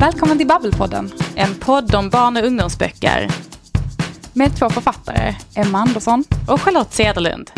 [0.00, 3.28] Välkommen till Babbelpodden, en podd om barn och ungdomsböcker.
[4.32, 7.50] Med två författare, Emma Andersson och Charlotte Cederlund.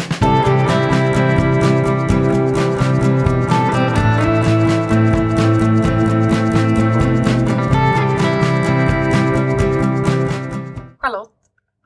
[10.98, 11.30] Charlotte,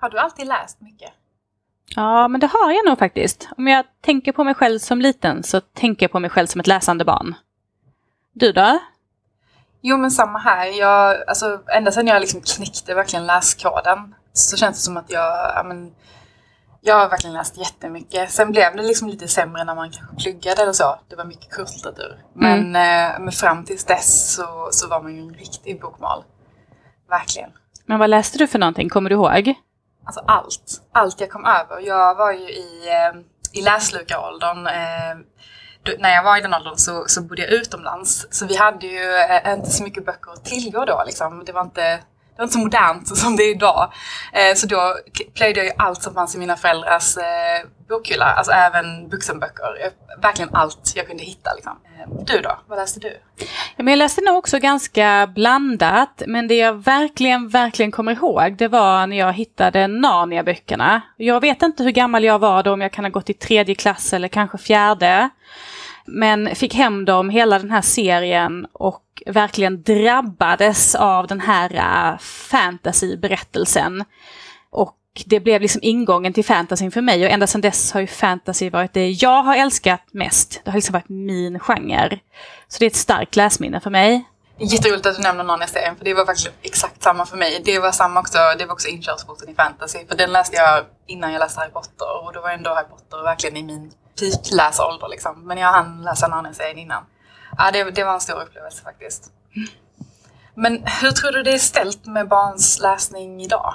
[0.00, 1.10] har du alltid läst mycket?
[1.96, 3.48] Ja, men det har jag nog faktiskt.
[3.56, 6.60] Om jag tänker på mig själv som liten så tänker jag på mig själv som
[6.60, 7.34] ett läsande barn.
[8.32, 8.78] Du då?
[9.88, 10.66] Jo men samma här.
[10.66, 15.52] Jag, alltså, ända sedan jag liksom knäckte verkligen läskoden så känns det som att jag,
[15.54, 15.92] ja, men,
[16.80, 18.30] jag har verkligen läst jättemycket.
[18.30, 20.98] Sen blev det liksom lite sämre när man kanske pluggade eller så.
[21.08, 22.24] Det var mycket kurslitteratur.
[22.34, 26.24] Men, eh, men fram tills dess så, så var man ju en riktig bokmal.
[27.10, 27.50] Verkligen.
[27.84, 28.88] Men vad läste du för någonting?
[28.88, 29.54] Kommer du ihåg?
[30.04, 30.82] Alltså allt.
[30.92, 31.80] Allt jag kom över.
[31.80, 34.66] Jag var ju i, eh, i läslukaråldern.
[34.66, 35.16] Eh,
[35.98, 38.26] när jag var i den åldern så, så bodde jag utomlands.
[38.30, 41.02] Så vi hade ju eh, inte så mycket böcker att tillgå då.
[41.06, 41.44] Liksom.
[41.46, 43.92] Det, var inte, det var inte så modernt som det är idag.
[44.32, 44.96] Eh, så då
[45.34, 48.24] plöjde jag ju allt som fanns i mina föräldrars eh, bokhylla.
[48.24, 49.92] Alltså även vuxenböcker.
[50.22, 51.54] Verkligen allt jag kunde hitta.
[51.54, 51.78] Liksom.
[52.26, 52.58] Du då?
[52.66, 53.16] Vad läste du?
[53.76, 58.56] Ja, men jag läste nog också ganska blandat, men det jag verkligen, verkligen kommer ihåg,
[58.56, 61.00] det var när jag hittade Narnia-böckerna.
[61.16, 63.74] Jag vet inte hur gammal jag var då, om jag kan ha gått i tredje
[63.74, 65.30] klass eller kanske fjärde.
[66.06, 72.18] Men fick hem dem, hela den här serien, och verkligen drabbades av den här äh,
[72.18, 74.04] fantasyberättelsen.
[74.70, 78.06] Och det blev liksom ingången till fantasyn för mig och ända sedan dess har ju
[78.06, 80.60] fantasy varit det jag har älskat mest.
[80.64, 82.18] Det har liksom varit min genre.
[82.68, 84.24] Så det är ett starkt läsminne för mig.
[84.58, 87.62] Jätteroligt att du nämner Narnia-serien för det var faktiskt exakt samma för mig.
[87.64, 89.98] Det var samma också, det var också inkörsporten i fantasy.
[90.08, 93.22] För den läste jag innan jag läste Harry Potter och då var ändå Harry Potter
[93.22, 95.46] verkligen i min Typ peak-läsålder liksom.
[95.46, 97.02] Men jag hann läsa Narnia-serien innan.
[97.58, 99.32] Ja, det, det var en stor upplevelse faktiskt.
[100.54, 103.74] Men hur tror du det är ställt med barns läsning idag?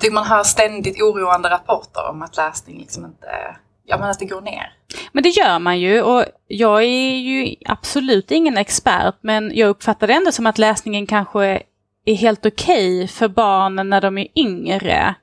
[0.00, 4.24] Tycker man hör ständigt oroande rapporter om att läsning liksom inte, ja men att det
[4.24, 4.72] går ner.
[5.12, 10.06] Men det gör man ju och jag är ju absolut ingen expert men jag uppfattar
[10.06, 11.62] det ändå som att läsningen kanske
[12.04, 15.14] är helt okej för barnen när de är yngre.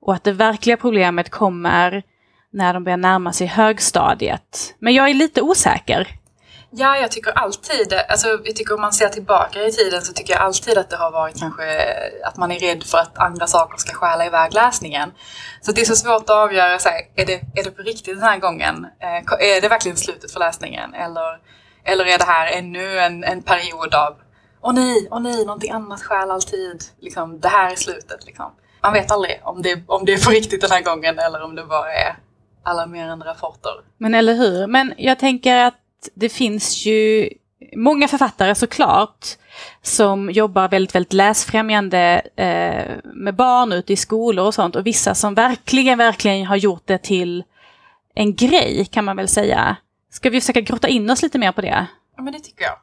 [0.00, 2.02] Och att det verkliga problemet kommer
[2.52, 4.74] när de börjar närma sig högstadiet.
[4.78, 6.20] Men jag är lite osäker.
[6.72, 10.32] Ja, jag tycker alltid, alltså jag tycker om man ser tillbaka i tiden så tycker
[10.32, 11.64] jag alltid att det har varit kanske
[12.24, 15.12] att man är rädd för att andra saker ska stjäla iväg läsningen.
[15.60, 18.14] Så det är så svårt att avgöra, så här, är, det, är det på riktigt
[18.14, 18.86] den här gången?
[19.00, 20.94] Eh, är det verkligen slutet för läsningen?
[20.94, 21.38] Eller,
[21.84, 24.16] eller är det här ännu en, en period av,
[24.62, 26.84] åh nej, åh nej, någonting annat stjäl alltid.
[27.00, 28.26] Liksom, det här är slutet.
[28.26, 28.52] Liksom.
[28.82, 31.54] Man vet aldrig om det, om det är på riktigt den här gången eller om
[31.54, 32.16] det bara är
[32.62, 33.72] alarmerande rapporter.
[33.98, 34.66] Men eller hur?
[34.66, 35.74] Men jag tänker att
[36.14, 37.28] det finns ju
[37.76, 39.26] många författare såklart
[39.82, 45.14] som jobbar väldigt, väldigt läsfrämjande eh, med barn ute i skolor och sånt och vissa
[45.14, 47.44] som verkligen, verkligen har gjort det till
[48.14, 49.76] en grej kan man väl säga.
[50.10, 51.86] Ska vi försöka grotta in oss lite mer på det?
[52.16, 52.76] Ja, men det tycker jag.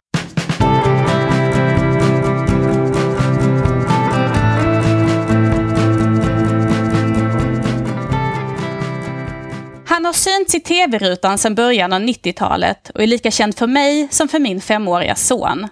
[9.98, 14.08] Han har synts i tv-rutan sedan början av 90-talet och är lika känd för mig
[14.12, 15.68] som för min femåriga son.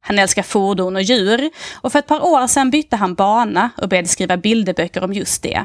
[0.00, 3.88] Han älskar fordon och djur och för ett par år sedan bytte han bana och
[3.88, 5.64] började skriva bilderböcker om just det.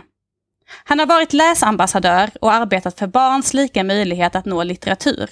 [0.84, 5.30] Han har varit läsambassadör och arbetat för barns lika möjlighet att nå litteratur.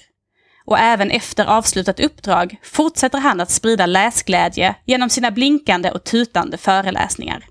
[0.65, 6.57] Och även efter avslutat uppdrag fortsätter han att sprida läsglädje genom sina blinkande och tutande
[6.57, 7.45] föreläsningar.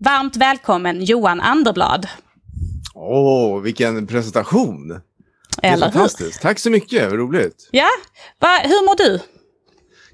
[0.00, 2.08] Varmt välkommen Johan Anderblad.
[3.00, 5.00] Åh, vilken presentation!
[5.62, 5.92] Eller hur?
[5.92, 6.42] fantastiskt.
[6.42, 7.68] Tack så mycket, vad roligt.
[7.70, 7.88] Ja,
[8.40, 9.20] Va, hur mår du?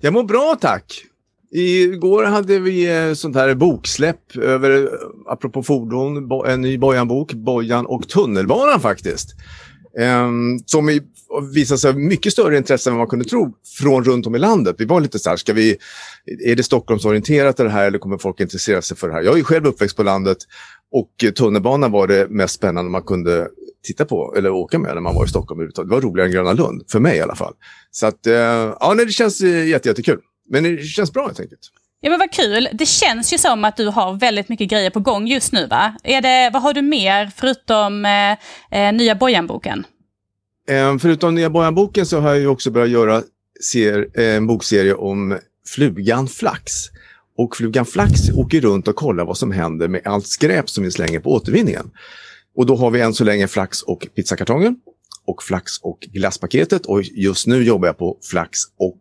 [0.00, 1.04] Jag mår bra tack.
[1.50, 4.88] Igår hade vi eh, sånt här boksläpp över, eh,
[5.26, 9.34] apropå fordon, en ny Bojan-bok, Bojan och tunnelbanan faktiskt.
[9.98, 11.00] Ehm, som vi
[11.54, 14.38] visade sig ha mycket större intresse än vad man kunde tro från runt om i
[14.38, 14.76] landet.
[14.78, 15.76] Vi var lite så här, ska vi,
[16.44, 19.22] är det Stockholmsorienterat det här eller kommer folk intressera sig för det här?
[19.22, 20.38] Jag är ju själv uppväxt på landet
[20.92, 23.48] och eh, tunnelbanan var det mest spännande man kunde
[23.86, 25.70] titta på eller åka med när man var i Stockholm.
[25.74, 27.54] Det var roligare än Gröna Lund, för mig i alla fall.
[27.90, 30.20] Så att, eh, ja, nej, det känns eh, jätte, jättekul.
[30.50, 31.60] Men det känns bra helt enkelt.
[32.04, 32.68] Ja men vad kul.
[32.72, 35.96] Det känns ju som att du har väldigt mycket grejer på gång just nu va?
[36.02, 38.32] Är det, vad har du mer förutom eh,
[38.80, 39.86] eh, nya Bojan-boken?
[40.68, 43.22] Eh, förutom nya Bojan-boken så har jag ju också börjat göra
[43.72, 46.72] ser, eh, en bokserie om flugan Flax.
[47.38, 50.90] Och flugan Flax åker runt och kollar vad som händer med allt skräp som vi
[50.90, 51.90] slänger på återvinningen.
[52.56, 54.76] Och då har vi än så länge Flax och pizzakartongen
[55.26, 59.00] och Flax och glasspaketet och just nu jobbar jag på Flax och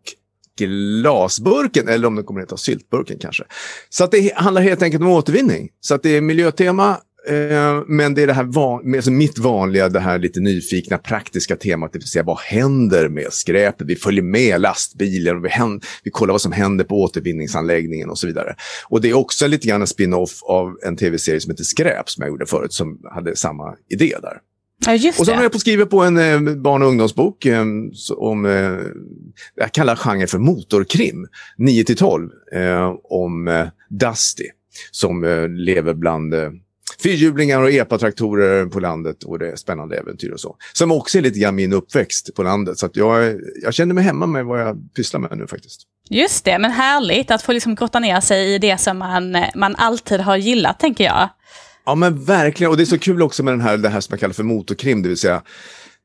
[0.58, 3.44] glasburken eller om den kommer att heta syltburken kanske.
[3.88, 5.68] Så att det handlar helt enkelt om återvinning.
[5.80, 6.96] Så att det är miljötema,
[7.28, 11.56] Eh, men det är det här van, alltså mitt vanliga, det här lite nyfikna, praktiska
[11.56, 13.86] temat, det vill säga vad händer med skräpet?
[13.86, 18.18] Vi följer med lastbilen och vi, händer, vi kollar vad som händer på återvinningsanläggningen och
[18.18, 18.56] så vidare.
[18.88, 22.22] Och det är också lite grann en spin-off av en tv-serie som heter Skräp som
[22.22, 24.38] jag gjorde förut, som hade samma idé där.
[24.86, 25.34] Ja, just och det.
[25.34, 27.64] har jag på skriva på en eh, barn och ungdomsbok eh,
[28.16, 28.78] om, eh,
[29.54, 31.26] jag kallar genren för motorkrim,
[31.58, 34.44] 9 12, eh, om eh, Dusty
[34.90, 36.34] som eh, lever bland
[37.02, 40.56] fyrhjulingar och epatraktorer på landet och det är spännande äventyr och så.
[40.72, 42.78] Som också är lite grann min uppväxt på landet.
[42.78, 45.82] Så att jag, jag känner mig hemma med vad jag pysslar med nu faktiskt.
[46.10, 49.76] Just det, men härligt att få liksom grotta ner sig i det som man, man
[49.76, 51.28] alltid har gillat, tänker jag.
[51.86, 54.12] Ja men verkligen, och det är så kul också med den här, det här som
[54.12, 55.42] jag kallar för motorkrim, det vill säga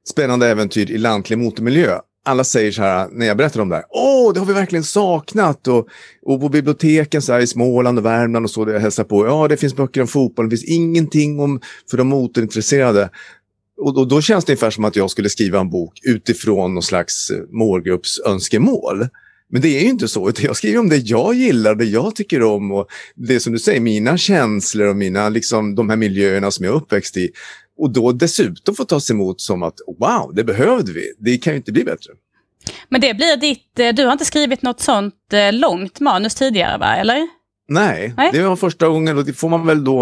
[0.10, 2.00] spännande äventyr i lantlig motormiljö
[2.30, 3.86] alla säger så här när jag berättar om det här.
[3.90, 5.68] Åh, det har vi verkligen saknat.
[5.68, 5.88] Och,
[6.22, 9.26] och på biblioteken så här i Småland och Värmland och så där jag hälsar på.
[9.26, 10.50] Ja, det finns böcker om fotboll.
[10.50, 13.10] Det finns ingenting om för de motorintresserade.
[13.78, 16.84] Och, och då känns det ungefär som att jag skulle skriva en bok utifrån någon
[16.84, 18.98] slags eh, målgruppsönskemål.
[18.98, 19.08] målgruppsönskemål.
[19.52, 22.16] Men det är ju inte så, utan jag skriver om det jag gillar, det jag
[22.16, 26.52] tycker om och det som du säger, mina känslor och mina, liksom, de här miljöerna
[26.52, 27.32] som jag är uppväxt i.
[27.78, 31.14] Och då dessutom få tas emot som att wow, det behövde vi.
[31.18, 32.14] Det kan ju inte bli bättre.
[32.90, 36.78] Men det blir ditt, eh, du har inte skrivit något sånt eh, långt manus tidigare
[36.78, 37.28] va, eller?
[37.70, 40.02] Nej, Nej, det var första gången och det får man väl då,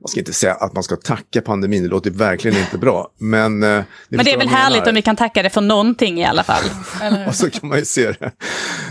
[0.00, 3.08] man ska inte säga att man ska tacka pandemin, det låter verkligen inte bra.
[3.18, 6.24] Men, eh, men det är väl härligt om vi kan tacka det för någonting i
[6.24, 6.64] alla fall.
[7.28, 8.30] och så kan man ju se det.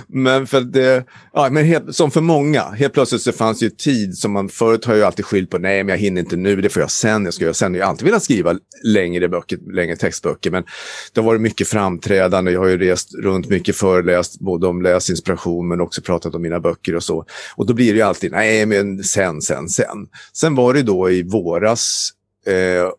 [0.07, 4.17] Men, för det, ja, men helt, som för många, helt plötsligt så fanns ju tid
[4.17, 6.69] som man förut har ju alltid skyllt på, nej men jag hinner inte nu, det
[6.69, 7.75] får jag sen, jag ska göra sen.
[7.75, 10.63] Jag har alltid velat skriva längre böcker, längre textböcker, men
[11.13, 15.67] det har varit mycket framträdande, jag har ju rest runt mycket föreläst, både om läsinspiration
[15.67, 17.25] men också pratat om mina böcker och så.
[17.55, 20.07] Och då blir det ju alltid, nej men sen, sen, sen.
[20.33, 22.09] Sen var det då i våras
[22.45, 22.89] eh,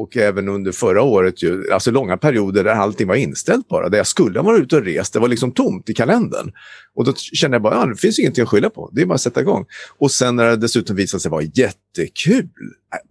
[0.00, 3.88] och även under förra året, ju, alltså långa perioder där allting var inställt bara.
[3.88, 6.52] Där jag skulle ha varit ute och rest, det var liksom tomt i kalendern.
[6.94, 9.14] Och då kände jag bara, ja, det finns ingenting att skylla på, det är bara
[9.14, 9.64] att sätta igång.
[9.98, 12.48] Och sen när det dessutom visade sig vara jättekul,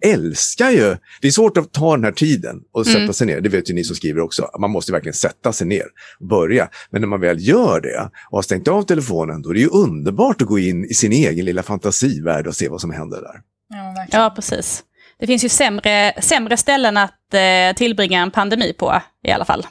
[0.01, 3.13] jag älskar ju, det är svårt att ta den här tiden och sätta mm.
[3.13, 4.49] sig ner, det vet ju ni som skriver också.
[4.59, 5.85] Man måste verkligen sätta sig ner
[6.19, 6.69] och börja.
[6.89, 9.69] Men när man väl gör det och har stängt av telefonen, då är det ju
[9.69, 13.41] underbart att gå in i sin egen lilla fantasivärld och se vad som händer där.
[13.69, 14.83] Ja, ja precis.
[15.19, 19.65] Det finns ju sämre, sämre ställen att eh, tillbringa en pandemi på i alla fall.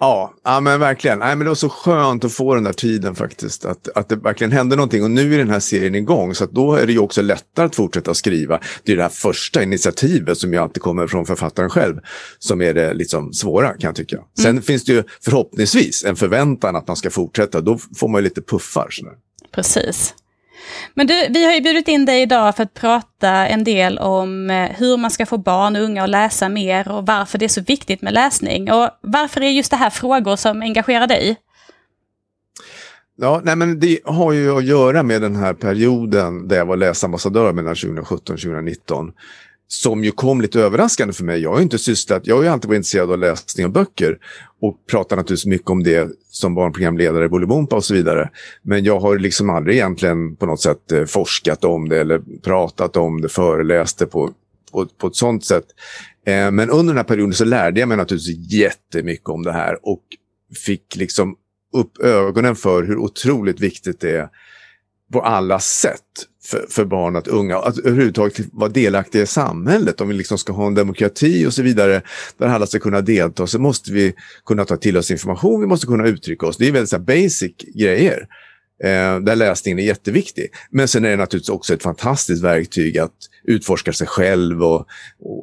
[0.00, 1.18] Ja, ja men verkligen.
[1.18, 3.64] Nej, men det var så skönt att få den där tiden faktiskt.
[3.64, 5.04] Att, att det verkligen hände någonting.
[5.04, 6.34] Och nu är den här serien igång.
[6.34, 8.60] Så då är det ju också lättare att fortsätta skriva.
[8.84, 11.96] Det är det här första initiativet som ju alltid kommer från författaren själv.
[12.38, 14.18] Som är det liksom svåra kan jag tycka.
[14.38, 14.62] Sen mm.
[14.62, 17.60] finns det ju förhoppningsvis en förväntan att man ska fortsätta.
[17.60, 18.88] Då får man ju lite puffar.
[18.90, 19.14] Sådär.
[19.52, 20.14] Precis.
[20.94, 24.50] Men du, vi har ju bjudit in dig idag för att prata en del om
[24.50, 27.48] eh, hur man ska få barn och unga att läsa mer och varför det är
[27.48, 28.72] så viktigt med läsning.
[28.72, 31.36] Och varför är just det här frågor som engagerar dig?
[33.16, 36.76] Ja, nej men det har ju att göra med den här perioden där jag var
[36.76, 39.12] läsambassadör mellan 2017 och 2019
[39.72, 41.40] som ju kom lite överraskande för mig.
[41.40, 44.18] Jag har inte sysslat, jag har ju alltid varit intresserad av läsning av böcker
[44.60, 48.30] och pratar naturligtvis mycket om det som barnprogramledare i Bolibompa och så vidare.
[48.62, 52.96] Men jag har liksom aldrig egentligen på något sätt eh, forskat om det eller pratat
[52.96, 54.30] om det, föreläst det på,
[54.72, 55.64] på, på ett sånt sätt.
[56.26, 59.78] Eh, men under den här perioden så lärde jag mig naturligtvis jättemycket om det här
[59.82, 60.02] och
[60.66, 61.36] fick liksom
[61.72, 64.28] upp ögonen för hur otroligt viktigt det är
[65.12, 66.00] på alla sätt
[66.44, 70.00] för, för barn att unga, att överhuvudtaget vara delaktiga i samhället.
[70.00, 72.02] Om vi liksom ska ha en demokrati och så vidare,
[72.38, 74.14] där alla ska kunna delta, så måste vi
[74.46, 76.56] kunna ta till oss information, vi måste kunna uttrycka oss.
[76.56, 78.26] Det är väldigt så basic grejer.
[78.84, 80.48] Eh, där läsningen är jätteviktig.
[80.70, 83.14] Men sen är det naturligtvis också ett fantastiskt verktyg att
[83.44, 84.86] utforska sig själv och,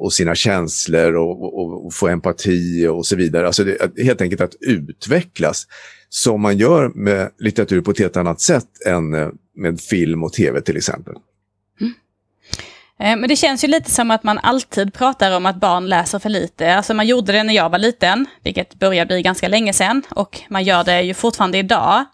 [0.00, 3.46] och sina känslor och, och, och, få empati och så vidare.
[3.46, 5.66] Alltså det, helt enkelt att utvecklas
[6.08, 10.32] som man gör med litteratur på ett helt annat sätt än eh, med film och
[10.32, 11.14] tv till exempel.
[11.80, 11.94] Mm.
[13.00, 16.18] Eh, men det känns ju lite som att man alltid pratar om att barn läser
[16.18, 16.74] för lite.
[16.74, 20.40] Alltså man gjorde det när jag var liten, vilket börjar bli ganska länge sedan, och
[20.48, 22.04] man gör det ju fortfarande idag.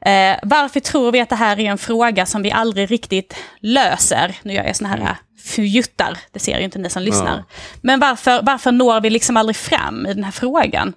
[0.00, 4.36] Eh, varför tror vi att det här är en fråga som vi aldrig riktigt löser?
[4.42, 5.14] Nu gör jag såna här mm.
[5.44, 7.36] fjuttar, det ser ju inte ni som lyssnar.
[7.36, 7.44] Ja.
[7.80, 10.92] Men varför, varför når vi liksom aldrig fram i den här frågan?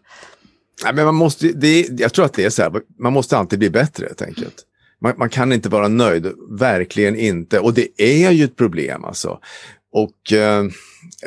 [0.84, 3.60] Nej, men man måste, det, jag tror att det är så här, man måste alltid
[3.60, 4.66] bli bättre helt enkelt.
[5.02, 7.60] Man, man, kan inte vara nöjd, verkligen inte.
[7.60, 9.40] Och det är ju ett problem alltså.
[9.92, 10.64] Och eh,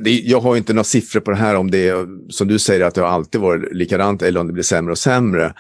[0.01, 1.95] det, jag har inte några siffror på det här om det
[2.29, 4.99] som du säger att det har alltid varit likadant eller om det blir sämre och
[4.99, 5.55] sämre.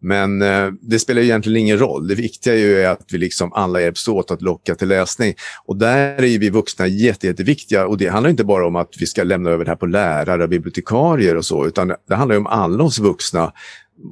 [0.00, 2.08] Men eh, det spelar egentligen ingen roll.
[2.08, 5.34] Det viktiga är att vi liksom alla hjälps åt att locka till läsning.
[5.64, 7.86] Och där är vi vuxna jätte, jätteviktiga.
[7.86, 10.42] Och det handlar inte bara om att vi ska lämna över det här på lärare
[10.42, 13.52] och bibliotekarier och så, utan det handlar om alla oss vuxna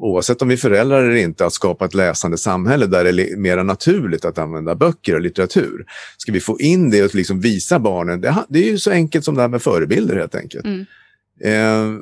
[0.01, 3.37] oavsett om vi är föräldrar eller inte, att skapa ett läsande samhälle där det är
[3.37, 5.87] mer naturligt att använda böcker och litteratur.
[6.19, 9.25] Ska vi få in det och liksom visa barnen, det, det är ju så enkelt
[9.25, 10.65] som det här med förebilder helt enkelt.
[10.65, 10.87] Mm.
[11.45, 12.01] Eh,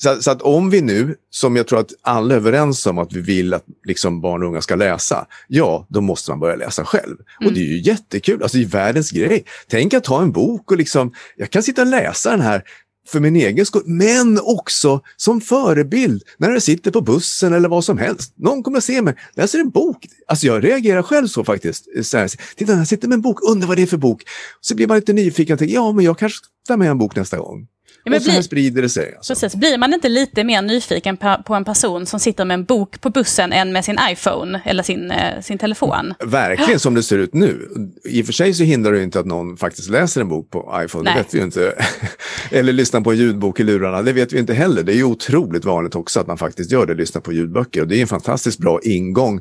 [0.00, 3.12] så, så, att om vi nu, som jag tror att alla är överens om att
[3.12, 6.84] vi vill att liksom barn och unga ska läsa, ja, då måste man börja läsa
[6.84, 7.16] själv.
[7.40, 7.46] Mm.
[7.46, 9.44] Och det är ju jättekul, alltså det är världens grej.
[9.68, 12.62] Tänk att ta en bok och liksom, jag kan sitta och läsa den här
[13.08, 17.84] för min egen skull, men också som förebild när jag sitter på bussen eller vad
[17.84, 18.32] som helst.
[18.36, 20.06] Någon kommer att se mig, läser en bok.
[20.26, 22.06] Alltså jag reagerar själv så faktiskt.
[22.06, 24.22] Så här, Titta, jag sitter med en bok, undrar vad det är för bok.
[24.60, 27.16] Så blir man lite nyfiken och tänker, ja men jag kanske tar med en bok
[27.16, 27.66] nästa gång.
[28.04, 29.14] Ja, och så här sprider det sig.
[29.16, 29.34] Alltså.
[29.34, 29.54] Precis.
[29.54, 33.10] Blir man inte lite mer nyfiken på en person som sitter med en bok på
[33.10, 36.14] bussen än med sin iPhone eller sin, eh, sin telefon?
[36.24, 37.68] Verkligen som det ser ut nu.
[38.04, 40.80] I och för sig så hindrar det inte att någon faktiskt läser en bok på
[40.84, 41.14] iPhone, Nej.
[41.14, 41.72] det vet vi ju inte.
[42.50, 44.82] eller lyssnar på en ljudbok i lurarna, det vet vi inte heller.
[44.82, 47.80] Det är ju otroligt vanligt också att man faktiskt gör det, lyssnar på ljudböcker.
[47.80, 49.40] Och det är en fantastiskt bra ingång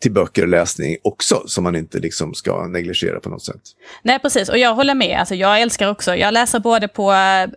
[0.00, 3.60] till böcker och läsning också som man inte liksom ska negligera på något sätt.
[4.02, 7.12] Nej precis och jag håller med, alltså, jag älskar också, jag läser både på,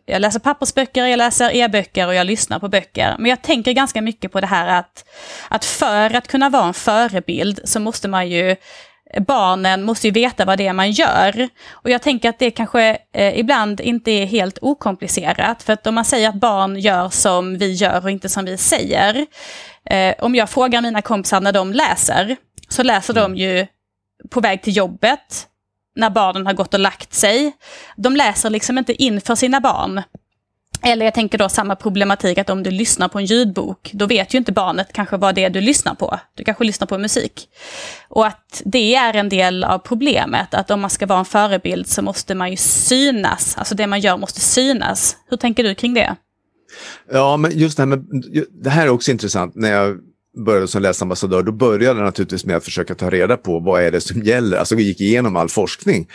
[0.05, 3.15] jag läser pappersböcker, jag läser e-böcker och jag lyssnar på böcker.
[3.19, 5.05] Men jag tänker ganska mycket på det här att,
[5.49, 8.55] att för att kunna vara en förebild så måste man ju
[9.27, 11.49] barnen måste ju veta vad det är man gör.
[11.71, 15.63] Och jag tänker att det kanske eh, ibland inte är helt okomplicerat.
[15.63, 18.57] För att om man säger att barn gör som vi gör och inte som vi
[18.57, 19.25] säger,
[19.89, 22.35] Eh, om jag frågar mina kompisar när de läser,
[22.69, 23.67] så läser de ju
[24.29, 25.47] på väg till jobbet,
[25.95, 27.51] när barnen har gått och lagt sig.
[27.95, 30.01] De läser liksom inte inför sina barn.
[30.85, 34.33] Eller jag tänker då samma problematik att om du lyssnar på en ljudbok, då vet
[34.33, 36.19] ju inte barnet kanske vad det är du lyssnar på.
[36.35, 37.49] Du kanske lyssnar på musik.
[38.07, 41.87] Och att det är en del av problemet, att om man ska vara en förebild
[41.87, 43.57] så måste man ju synas.
[43.57, 45.17] Alltså det man gör måste synas.
[45.29, 46.15] Hur tänker du kring det?
[47.11, 48.05] Ja, men just det här med,
[48.51, 49.55] det här är också intressant.
[49.55, 49.99] När jag
[50.45, 53.91] började som läsambassadör, då började jag naturligtvis med att försöka ta reda på vad är
[53.91, 54.57] det som gäller.
[54.57, 56.07] Alltså vi gick igenom all forskning.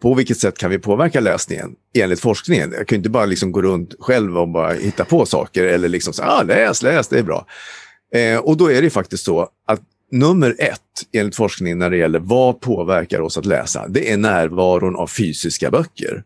[0.00, 2.72] På vilket sätt kan vi påverka läsningen enligt forskningen?
[2.72, 6.12] Jag kan inte bara liksom gå runt själv och bara hitta på saker eller liksom
[6.12, 7.46] säga ah, läs, läs, det är bra.
[8.14, 9.80] Eh, och då är det faktiskt så att
[10.10, 10.80] nummer ett
[11.12, 15.70] enligt forskningen när det gäller vad påverkar oss att läsa, det är närvaron av fysiska
[15.70, 16.24] böcker.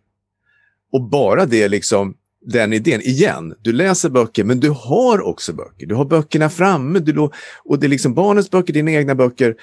[0.93, 2.15] Och bara det liksom
[2.47, 3.55] den idén igen.
[3.63, 5.87] Du läser böcker, men du har också böcker.
[5.87, 6.99] Du har böckerna framme.
[6.99, 7.29] Du
[7.65, 9.55] och det är liksom barnens böcker, dina egna böcker.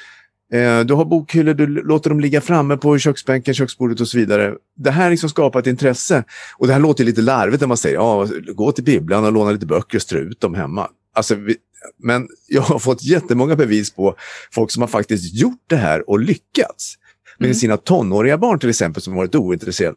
[0.53, 4.53] Eh, du har bokhyllor, du låter dem ligga framme på köksbänken, köksbordet och så vidare.
[4.77, 6.23] Det här liksom skapar ett intresse.
[6.57, 9.51] Och det här låter lite larvigt när man säger, ja, gå till bibblan och låna
[9.51, 10.87] lite böcker och strö ut dem hemma.
[11.15, 11.55] Alltså, vi,
[11.99, 14.15] men jag har fått jättemånga bevis på
[14.51, 16.95] folk som har faktiskt gjort det här och lyckats.
[17.37, 17.55] Med mm.
[17.55, 19.95] sina tonåriga barn till exempel som varit ointresserade.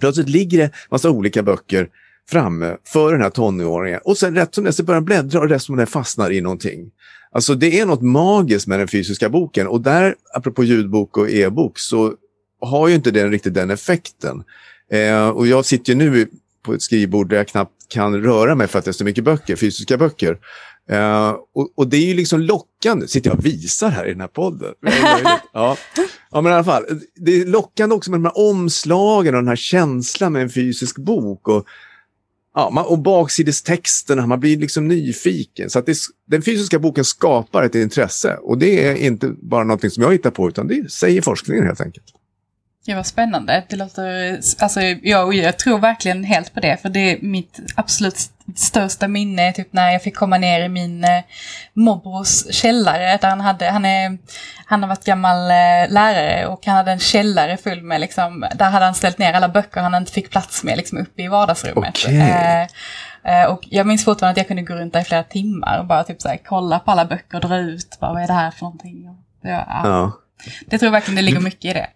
[0.00, 1.88] Plötsligt ligger det massa olika böcker
[2.30, 4.00] framme för den här tonåringen.
[4.04, 6.40] Och sen rätt som det så börjar han bläddra och rätt som det fastnar i
[6.40, 6.90] någonting.
[7.32, 11.78] Alltså det är något magiskt med den fysiska boken och där, apropå ljudbok och e-bok,
[11.78, 12.14] så
[12.60, 14.44] har ju inte den riktigt den effekten.
[14.90, 16.28] Eh, och jag sitter ju nu
[16.62, 19.24] på ett skrivbord där jag knappt kan röra mig för att det är så mycket
[19.24, 20.38] böcker, fysiska böcker.
[20.92, 23.08] Uh, och, och, det är ju liksom lockande.
[23.08, 24.74] Sitter jag och visar här i den här podden?
[25.52, 25.76] ja.
[26.30, 26.84] ja, men i alla fall.
[27.16, 30.98] Det är lockande också med de här omslagen och den här känslan med en fysisk
[30.98, 31.48] bok.
[31.48, 31.66] Och
[32.54, 35.70] Ja, man, och baksidestexterna, man blir liksom nyfiken.
[35.70, 38.36] Så att det, den fysiska boken skapar ett intresse.
[38.42, 41.80] Och det är inte bara någonting som jag hittar på, utan det säger forskningen helt
[41.80, 42.04] enkelt.
[42.86, 43.64] Det var spännande.
[43.68, 48.16] Det låter, alltså, jag, jag tror verkligen helt på det, för det är mitt absolut
[48.56, 51.22] största minne, typ när jag fick komma ner i min eh,
[51.72, 54.18] morbrors källare, där han hade, han är,
[54.66, 58.70] han har varit gammal eh, lärare och han hade en källare full med liksom, där
[58.70, 61.98] hade han ställt ner alla böcker han inte fick plats med liksom uppe i vardagsrummet.
[61.98, 62.16] Okay.
[62.16, 62.62] Eh,
[63.24, 65.86] eh, och jag minns fortfarande att jag kunde gå runt där i flera timmar och
[65.86, 68.32] bara typ så här, kolla på alla böcker och dra ut, bara, vad är det
[68.32, 69.08] här för någonting?
[69.08, 70.12] Och, ja, ja.
[70.66, 71.86] Det tror jag verkligen det ligger mycket i det.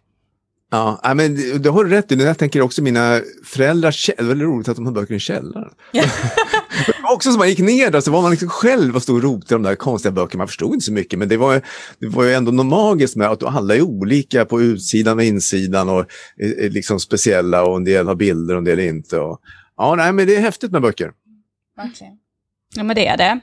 [0.70, 2.14] Ja, men det har du rätt i.
[2.14, 5.70] Jag tänker också mina föräldrar, det var roligt att de har böcker i källaren.
[7.12, 9.54] också som man gick ner där så var man liksom själv och stod och rotade
[9.54, 10.38] de där konstiga böckerna.
[10.38, 11.62] Man förstod inte så mycket men det var,
[11.98, 15.88] det var ju ändå något magiskt med att alla är olika på utsidan och insidan
[15.88, 16.06] och
[16.36, 19.18] är liksom speciella och en del har bilder och en del inte.
[19.18, 19.40] Och,
[19.76, 21.12] ja, nej, men det är häftigt med böcker.
[21.78, 22.08] Okay.
[22.74, 23.40] Ja, men det är det.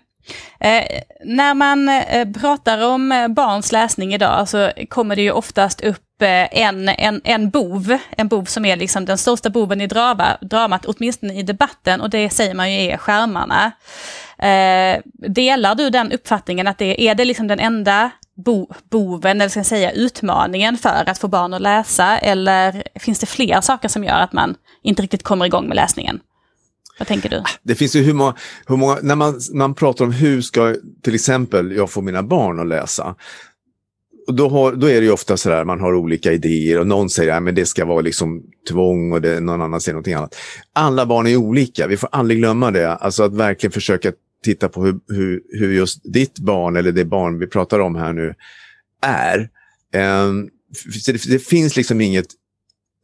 [0.60, 5.82] Eh, när man eh, pratar om eh, barns läsning idag så kommer det ju oftast
[5.82, 9.82] upp eh, Eh, en, en, en bov, en bov som är liksom den största boven
[9.82, 13.72] i drama, dramat, åtminstone i debatten, och det säger man ju är skärmarna.
[14.38, 19.50] Eh, delar du den uppfattningen att det är det liksom den enda bo, boven, eller
[19.50, 23.88] ska jag säga utmaningen för att få barn att läsa, eller finns det fler saker
[23.88, 26.20] som gör att man inte riktigt kommer igång med läsningen?
[27.00, 27.38] Vad tänker du?
[27.38, 28.36] Ah, det finns ju hur många,
[28.68, 32.60] hur många när man, man pratar om hur ska till exempel jag få mina barn
[32.60, 33.16] att läsa.
[34.28, 36.88] Och då, har, då är det ju ofta så där, man har olika idéer och
[36.88, 40.36] någon säger att det ska vara liksom tvång och det, någon annan säger någonting annat.
[40.74, 42.94] Alla barn är olika, vi får aldrig glömma det.
[42.94, 44.12] Alltså att verkligen försöka
[44.44, 48.14] titta på hur, hur, hur just ditt barn eller det barn vi pratar om här
[48.14, 48.34] nu
[49.02, 49.50] är.
[50.26, 50.50] Um,
[51.06, 52.28] det, det finns liksom inget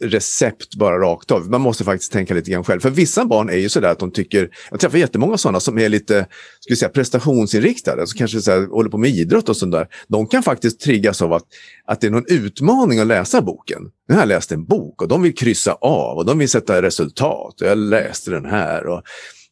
[0.03, 1.49] recept bara rakt av.
[1.49, 2.79] Man måste faktiskt tänka lite grann själv.
[2.79, 5.89] För vissa barn är ju sådär att de tycker, jag träffar jättemånga sådana som är
[5.89, 6.27] lite
[6.59, 9.87] ska säga, prestationsinriktade, alltså kanske så här, håller på med idrott och sånt där.
[10.07, 11.43] De kan faktiskt triggas av att,
[11.85, 13.81] att det är någon utmaning att läsa boken.
[14.07, 16.81] Nu har jag läst en bok och de vill kryssa av och de vill sätta
[16.81, 17.53] resultat.
[17.57, 18.85] Jag läste den här.
[18.87, 19.03] Och,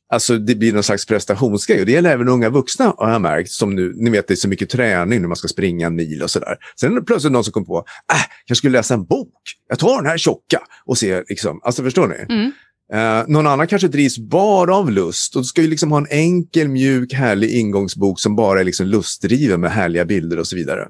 [0.09, 3.51] Alltså det blir någon slags prestationsgrej och det gäller även unga vuxna har jag märkt.
[3.51, 6.23] Som nu, ni vet det är så mycket träning när man ska springa en mil
[6.23, 6.55] och sådär.
[6.79, 7.77] Sen är det plötsligt någon som kommer på,
[8.13, 9.33] äh, jag skulle läsa en bok.
[9.69, 12.35] Jag tar den här tjocka och ser liksom, alltså förstår ni?
[12.35, 12.51] Mm.
[12.93, 16.67] Uh, någon annan kanske drivs bara av lust och ska ju liksom ha en enkel,
[16.67, 20.87] mjuk, härlig ingångsbok som bara är liksom lustdriven med härliga bilder och så vidare.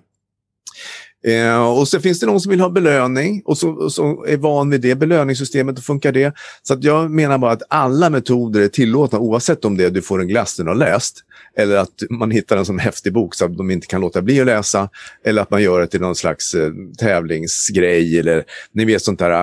[1.25, 4.69] Eh, och så finns det någon som vill ha belöning och så, så är van
[4.69, 6.33] vid det belöningssystemet och funkar det.
[6.63, 10.01] Så att jag menar bara att alla metoder är tillåtna oavsett om det är du
[10.01, 11.24] får en glass du har läst
[11.57, 14.39] eller att man hittar en sån häftig bok så att de inte kan låta bli
[14.39, 14.89] att läsa
[15.24, 19.41] eller att man gör det till någon slags eh, tävlingsgrej eller ni vet sånt där,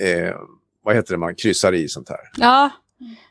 [0.00, 0.34] eh,
[0.84, 2.20] vad heter det man kryssar i sånt här.
[2.36, 2.70] Ja,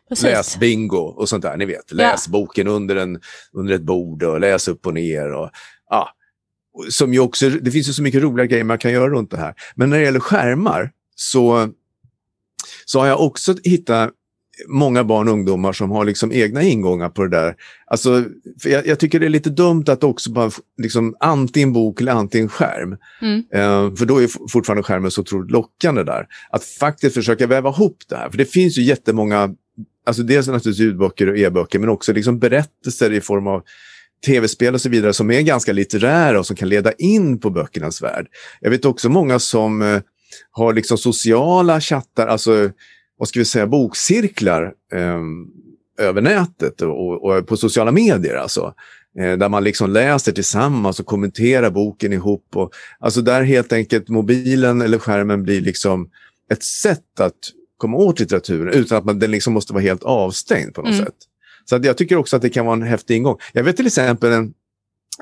[0.10, 0.24] Precis.
[0.24, 1.91] Läs bingo och sånt där, ni vet.
[1.91, 2.32] Läs ja.
[2.32, 3.20] boken under, en,
[3.53, 5.34] under ett bord och läs upp och ner.
[5.34, 5.50] Och,
[5.89, 6.10] ja,
[6.89, 9.38] som ju också, det finns ju så mycket roliga grejer man kan göra runt det
[9.38, 9.53] här.
[9.75, 11.70] Men när det gäller skärmar så,
[12.86, 14.12] så har jag också hittat
[14.67, 17.55] många barn och ungdomar som har liksom egna ingångar på det där.
[17.86, 18.24] Alltså,
[18.63, 22.50] jag, jag, tycker det är lite dumt att också bara liksom, antingen bok eller antingen
[22.50, 22.98] skärm.
[23.22, 23.38] Mm.
[23.40, 26.27] Uh, för då är fortfarande skärmen så otroligt lockande där.
[26.50, 28.29] Att faktiskt försöka väva ihop det här.
[28.29, 29.55] För det finns ju jättemånga,
[30.05, 33.64] alltså dels naturligtvis ljudböcker och e-böcker men också liksom berättelser i form av
[34.25, 38.01] tv-spel och så vidare som är ganska litterära och som kan leda in på böckernas
[38.01, 38.27] värld.
[38.61, 40.01] Jag vet också många som eh,
[40.51, 42.70] har liksom sociala chattar, alltså
[43.18, 45.22] vad ska vi säga, bokcirklar eh,
[46.05, 48.35] över nätet och, och, på sociala medier.
[48.35, 48.74] Alltså.
[49.20, 52.48] Eh, där man liksom läser tillsammans och kommenterar boken ihop.
[52.55, 56.09] Och, alltså där helt enkelt mobilen eller skärmen blir liksom
[56.51, 57.35] ett sätt att
[57.77, 61.05] komma åt litteraturen utan att man, den liksom måste vara helt avstängd på något mm.
[61.05, 61.16] sätt.
[61.66, 63.38] Så jag tycker också att det kan vara en häftig ingång.
[63.54, 64.54] Jag vet till exempel en,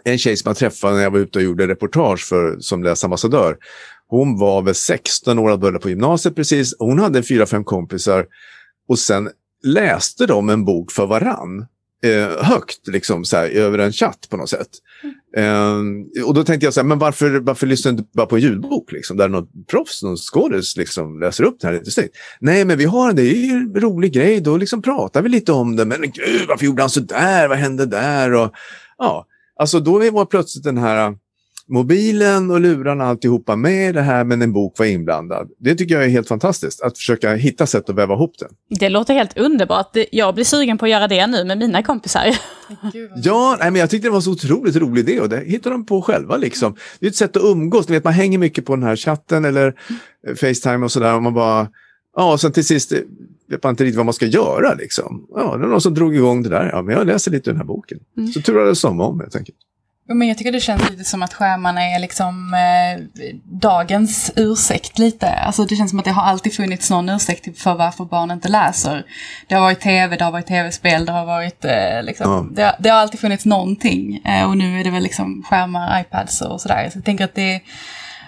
[0.04, 3.58] en tjej som jag träffade när jag var ute och gjorde reportage för, som läsambassadör.
[4.08, 6.76] Hon var väl 16 år och började på gymnasiet precis.
[6.80, 8.26] Hon hade fyra, fem kompisar
[8.88, 9.30] och sen
[9.64, 11.66] läste de en bok för varann
[12.04, 14.70] eh, högt liksom, så här, över en chatt på något sätt.
[15.04, 16.06] Mm.
[16.16, 18.36] Eh, och då tänkte jag så här, men varför, varför lyssnar du inte bara på
[18.36, 22.16] en ljudbok liksom, där något proffs, någon skådis liksom, läser upp det här lite snyggt?
[22.39, 25.52] Nej, men vi har det, det är en rolig grej, då liksom pratar vi lite
[25.52, 25.86] om det.
[25.86, 27.48] Men gud, varför gjorde han så där?
[27.48, 28.34] Vad hände där?
[28.34, 28.52] Och,
[28.98, 29.26] ja,
[29.60, 31.16] alltså då var plötsligt den här
[31.69, 35.49] mobilen och lurarna alltihopa med det här men en bok var inblandad.
[35.60, 38.47] Det tycker jag är helt fantastiskt, att försöka hitta sätt att väva ihop det.
[38.80, 39.97] Det låter helt underbart.
[40.12, 42.26] Jag blir sugen på att göra det nu med mina kompisar.
[43.15, 45.86] ja, nej, men jag tyckte det var så otroligt rolig idé och det hittar de
[45.86, 46.38] på själva.
[46.38, 46.76] Liksom.
[46.99, 47.89] Det är ett sätt att umgås.
[47.89, 49.73] Ni vet, man hänger mycket på den här chatten eller
[50.36, 51.15] Facetime och sådär.
[51.15, 51.67] Och man bara,
[52.15, 52.91] ja, och sen till sist
[53.49, 54.73] vet man inte riktigt vad man ska göra.
[54.73, 55.28] Liksom.
[55.36, 56.69] Ja, det var någon som drog igång det där.
[56.73, 57.99] Ja, men jag läser lite den här boken.
[58.17, 58.32] Mm.
[58.32, 59.58] Så turades de om helt enkelt.
[60.08, 63.04] Men jag tycker det känns lite som att skärmarna är liksom eh,
[63.44, 65.30] dagens ursäkt lite.
[65.30, 68.50] Alltså det känns som att det har alltid funnits någon ursäkt för varför barn inte
[68.50, 69.06] läser.
[69.48, 72.63] Det har varit tv, det har varit tv-spel, det har varit eh, liksom, ja.
[72.63, 74.22] det, det, har alltid funnits någonting.
[74.26, 76.89] Eh, och nu är det väl liksom skärmar, iPads och sådär.
[76.92, 77.62] Så jag tänker att det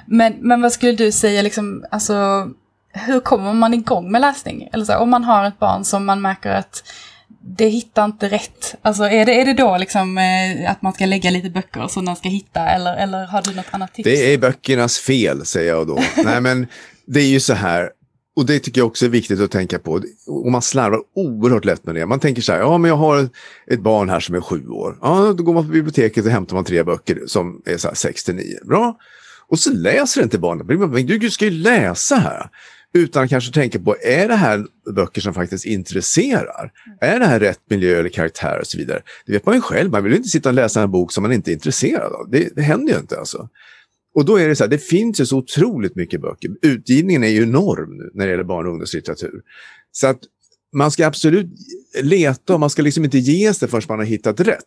[0.06, 2.48] men, men vad skulle du säga liksom, alltså
[2.94, 4.70] hur kommer man igång med läsning?
[4.74, 6.84] Eller så, om man har ett barn som man märker att
[7.48, 8.76] det hittar inte rätt.
[8.82, 12.06] Alltså är det, är det då liksom eh, att man ska lägga lite böcker som
[12.06, 14.04] den ska hitta eller, eller har du något annat tips?
[14.04, 16.00] Det är böckernas fel säger jag då.
[16.24, 16.68] Nej men
[17.06, 17.90] det är ju så här.
[18.36, 20.02] Och det tycker jag också är viktigt att tänka på.
[20.28, 22.06] Och man slarvar oerhört lätt med det.
[22.06, 23.30] Man tänker så här, ja men jag har
[23.72, 24.98] ett barn här som är sju år.
[25.02, 27.96] Ja, då går man på biblioteket och hämtar man tre böcker som är så här
[27.96, 28.44] 6 9.
[28.66, 28.98] Bra.
[29.48, 31.20] Och så läser inte barnet.
[31.22, 32.50] Du ska ju läsa här.
[32.96, 36.72] Utan att kanske tänka på, är det här böcker som faktiskt intresserar?
[37.02, 39.02] Är det här rätt miljö eller karaktär och så vidare?
[39.26, 41.22] Det vet man ju själv, man vill ju inte sitta och läsa en bok som
[41.22, 42.30] man inte är intresserad av.
[42.30, 43.50] Det, det händer ju inte alltså.
[44.16, 46.52] Och då är det så här, det finns ju så otroligt mycket böcker.
[46.62, 49.42] Utgivningen är ju enorm nu när det gäller barn och ungdomslitteratur.
[49.92, 50.20] Så att
[50.74, 51.48] man ska absolut
[52.02, 54.64] leta och man ska liksom inte ge sig förrän man har hittat rätt.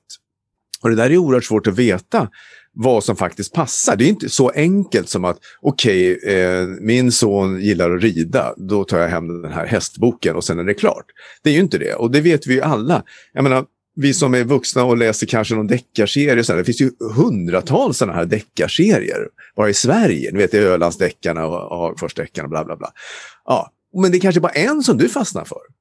[0.82, 2.28] Och det där är oerhört svårt att veta
[2.72, 3.96] vad som faktiskt passar.
[3.96, 8.54] Det är inte så enkelt som att okej, okay, eh, min son gillar att rida,
[8.56, 11.04] då tar jag hem den här hästboken och sen är det klart.
[11.42, 13.02] Det är ju inte det och det vet vi ju alla.
[13.32, 13.64] Jag menar,
[14.00, 18.24] vi som är vuxna och läser kanske någon deckarserie, det finns ju hundratals sådana här
[18.24, 20.30] deckarserier bara i Sverige.
[20.32, 22.92] Ni vet, Ölandsdeckarna och Hagforsdeckarna och bla bla bla.
[23.44, 25.77] Ja, men det är kanske bara en som du fastnar för.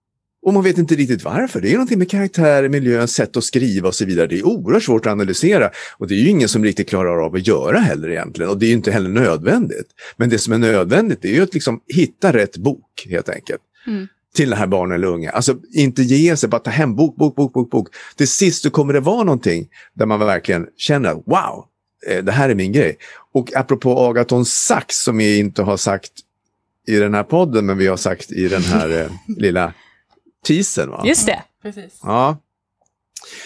[0.47, 1.61] Och man vet inte riktigt varför.
[1.61, 4.27] Det är någonting med karaktär, miljö, sätt att skriva och så vidare.
[4.27, 5.71] Det är oerhört svårt att analysera.
[5.97, 8.51] Och det är ju ingen som riktigt klarar av att göra heller egentligen.
[8.51, 9.87] Och det är inte heller nödvändigt.
[10.17, 13.61] Men det som är nödvändigt är ju att liksom hitta rätt bok helt enkelt.
[13.87, 14.07] Mm.
[14.35, 15.31] Till den här barnen eller unga.
[15.31, 17.87] Alltså inte ge sig, bara ta hem bok, bok, bok, bok, bok.
[18.15, 21.65] Till sist så kommer det vara någonting där man verkligen känner wow,
[22.07, 22.97] eh, det här är min grej.
[23.33, 26.11] Och apropå Agaton Sax som vi inte har sagt
[26.87, 29.73] i den här podden, men vi har sagt i den här eh, lilla
[30.47, 30.89] teasern.
[30.89, 31.03] Va?
[31.05, 31.43] Just det.
[31.61, 31.99] Precis.
[32.03, 32.37] Ja.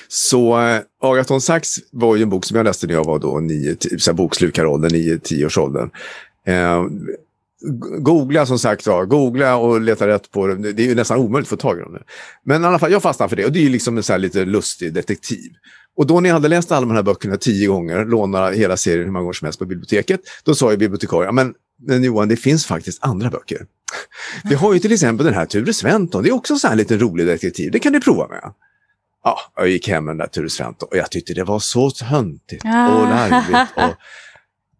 [0.07, 3.39] Så äh, Agaton Sax var ju en bok som jag läste när jag var då
[3.39, 3.77] nio,
[4.13, 5.89] bokslukaråldern, 9-10 års åldern.
[6.45, 6.83] Eh,
[7.99, 10.71] googla som sagt var, googla och leta rätt på det.
[10.71, 12.03] Det är ju nästan omöjligt att få tag i dem nu.
[12.43, 14.17] Men i alla fall, jag fastnade för det och det är ju liksom en så
[14.17, 15.51] lite lustig detektiv.
[16.01, 19.05] Och då när jag hade läst alla de här böckerna tio gånger, lånat hela serien
[19.05, 21.53] hur många gånger som helst på biblioteket, då sa ju bibliotekarien, men,
[21.87, 23.65] men Johan, det finns faktiskt andra böcker.
[24.43, 26.97] Vi har ju till exempel den här Ture Sventon, det är också så här lite
[26.97, 28.53] rolig detektiv, det kan du prova med.
[29.23, 31.91] Ja, jag gick hem med den där Ture Sventon och jag tyckte det var så
[31.91, 33.71] töntigt och larvigt.
[33.75, 33.83] Och,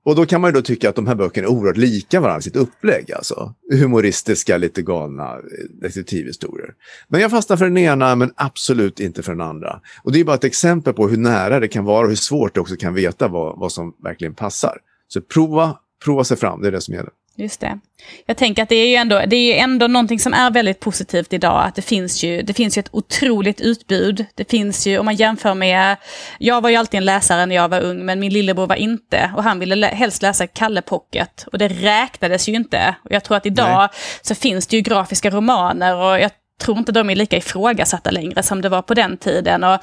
[0.03, 2.39] och då kan man ju då tycka att de här böckerna är oerhört lika varandra,
[2.39, 3.53] i sitt upplägg alltså.
[3.71, 5.39] Humoristiska, lite galna eh,
[5.81, 6.73] detektivhistorier.
[7.07, 9.81] Men jag fastnar för den ena, men absolut inte för den andra.
[10.03, 12.53] Och det är bara ett exempel på hur nära det kan vara och hur svårt
[12.53, 14.77] det också kan veta vad, vad som verkligen passar.
[15.07, 17.11] Så prova, prova sig fram, det är det som gäller.
[17.35, 17.79] Just det.
[18.25, 20.79] Jag tänker att det är ju ändå, det är ju ändå någonting som är väldigt
[20.79, 21.65] positivt idag.
[21.65, 24.25] Att det finns ju, det finns ju ett otroligt utbud.
[24.35, 25.97] Det finns ju, om man jämför med,
[26.37, 29.31] jag var ju alltid en läsare när jag var ung, men min lillebror var inte.
[29.35, 31.45] Och han ville lä helst läsa Kalle Pocket.
[31.51, 32.95] Och det räknades ju inte.
[33.03, 34.01] Och jag tror att idag Nej.
[34.21, 38.43] så finns det ju grafiska romaner och jag tror inte de är lika ifrågasatta längre
[38.43, 39.63] som det var på den tiden.
[39.63, 39.79] Och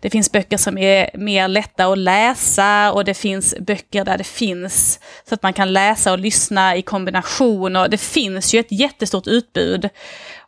[0.00, 4.24] det finns böcker som är mer lätta att läsa och det finns böcker där det
[4.24, 7.76] finns så att man kan läsa och lyssna i kombination.
[7.76, 9.88] Och det finns ju ett jättestort utbud.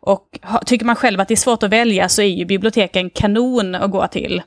[0.00, 3.74] Och tycker man själv att det är svårt att välja så är ju biblioteken kanon
[3.74, 4.42] att gå till.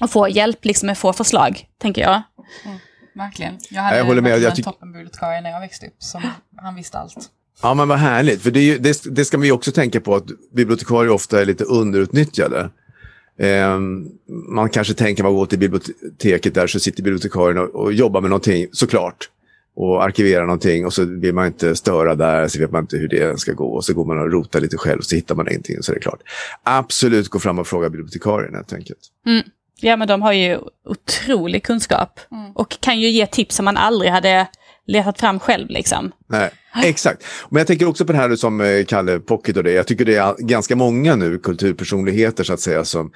[0.00, 2.22] Och få hjälp liksom med få förslag, tänker jag.
[2.64, 2.78] Mm,
[3.14, 3.58] verkligen.
[3.70, 4.38] Jag hade jag håller med.
[4.38, 6.22] Jag en toppenbibliotekarie när jag växte upp som
[6.56, 7.30] han visste allt.
[7.62, 8.42] Ja, men vad härligt.
[8.42, 11.64] För det, ju, det, det, ska vi också tänka på att bibliotekarier ofta är lite
[11.64, 12.70] underutnyttjade.
[13.38, 13.78] Eh,
[14.48, 18.30] man kanske tänker man går till biblioteket där så sitter bibliotekarien och, och jobbar med
[18.30, 19.28] någonting, såklart.
[19.74, 23.08] Och arkiverar någonting och så vill man inte störa där, så vet man inte hur
[23.08, 23.68] det ska gå.
[23.74, 25.96] Och så går man och rotar lite själv så hittar man ingenting och så är
[25.96, 26.20] det klart.
[26.62, 28.98] Absolut gå fram och fråga bibliotekarien helt enkelt.
[29.26, 29.42] Mm.
[29.80, 32.20] Ja, men de har ju otrolig kunskap.
[32.30, 32.52] Mm.
[32.52, 34.48] Och kan ju ge tips som man aldrig hade
[34.90, 36.12] letat fram själv liksom.
[36.26, 36.50] Nej,
[36.84, 37.24] exakt.
[37.50, 39.72] Men jag tänker också på det här som eh, Kalle Pocket och det.
[39.72, 43.12] Jag tycker det är ganska många nu kulturpersonligheter så att säga som,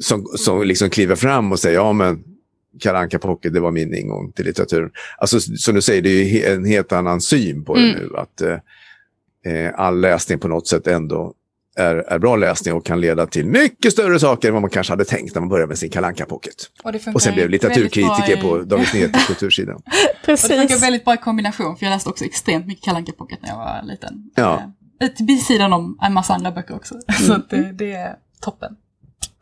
[0.00, 2.24] som, som liksom kliver fram och säger ja men
[2.80, 4.90] Kalle Anka Pocket, det var min ingång till litteraturen.
[5.18, 7.96] Alltså som du säger, det är en helt annan syn på det mm.
[7.96, 8.10] nu.
[8.16, 8.58] Att eh,
[9.52, 11.34] eh, all läsning på något sätt ändå
[11.76, 14.92] är, är bra läsning och kan leda till mycket större saker än vad man kanske
[14.92, 18.40] hade tänkt när man började med sin kalanka pocket och, och sen blev litteraturkritiker i...
[18.42, 19.82] på Dagens Nyheters kultursidan.
[20.24, 20.50] Precis.
[20.50, 23.38] Och det funkar väldigt bra i kombination, för jag läste också extremt mycket kalanka pocket
[23.42, 24.30] när jag var liten.
[24.34, 24.62] Ja.
[25.00, 26.94] Eh, till sidan om en massa andra böcker också.
[27.08, 27.26] Mm.
[27.26, 28.76] Så det, det är toppen.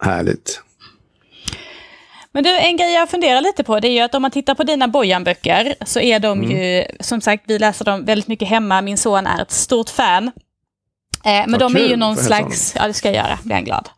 [0.03, 0.63] Härligt.
[2.33, 4.55] Men du, en grej jag funderar lite på det är ju att om man tittar
[4.55, 6.51] på dina Bojan-böcker så är de mm.
[6.51, 8.83] ju, som sagt, vi läser dem väldigt mycket hemma.
[8.83, 10.31] Min son är ett stort fan.
[11.25, 13.89] Eh, men de är ju någon slags, ja det ska jag göra, blir han glad.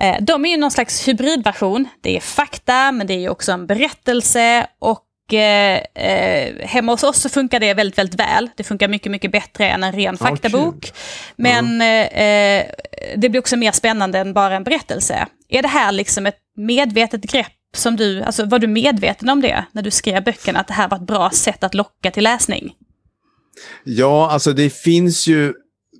[0.00, 1.88] Eh, de är ju någon slags hybridversion.
[2.00, 4.66] Det är fakta, men det är ju också en berättelse.
[4.78, 8.50] Och eh, eh, hemma hos oss så funkar det väldigt, väldigt väl.
[8.56, 10.92] Det funkar mycket, mycket bättre än en ren faktabok.
[11.36, 12.66] Men mm.
[13.16, 15.26] det blir också mer spännande än bara en berättelse.
[15.48, 19.64] Är det här liksom ett medvetet grepp som du, alltså var du medveten om det
[19.72, 22.74] när du skrev böckerna, att det här var ett bra sätt att locka till läsning?
[23.84, 25.54] Ja, alltså det finns ju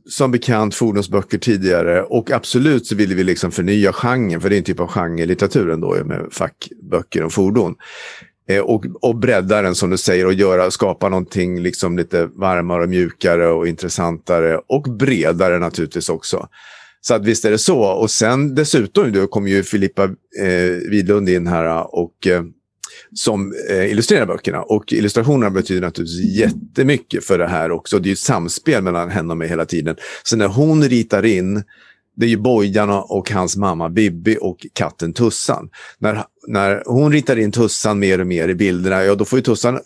[0.08, 4.58] som bekant fordonsböcker tidigare och absolut så ville vi liksom förnya genren, för det är
[4.58, 7.74] en typ av genre litteraturen då med fackböcker om fordon.
[8.48, 12.82] Eh, och, och bredda den som du säger och göra, skapa någonting liksom lite varmare
[12.82, 16.48] och mjukare och intressantare och bredare naturligtvis också.
[17.00, 17.80] Så att visst är det så.
[17.80, 22.42] Och sen dessutom då kom ju Filippa eh, Widlund in här och eh,
[23.14, 24.62] som eh, illustrerar böckerna.
[24.62, 27.98] Och illustrationerna betyder naturligtvis jättemycket för det här också.
[27.98, 29.96] Det är ett samspel mellan henne och mig hela tiden.
[30.22, 31.62] Så när hon ritar in
[32.16, 35.68] det är ju Bojan och hans mamma Bibi och katten Tussan.
[35.98, 39.42] När, när hon ritar in Tussan mer och mer i bilderna, ja då får ju
[39.42, 39.78] Tussan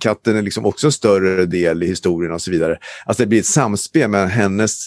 [0.00, 2.78] katten är liksom också en större del i historien och så vidare.
[3.06, 4.86] Alltså det blir ett samspel mellan hennes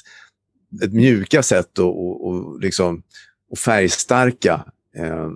[0.83, 3.03] ett mjuka sätt och, och, och, liksom,
[3.51, 4.65] och färgstarka,
[4.97, 5.29] eh,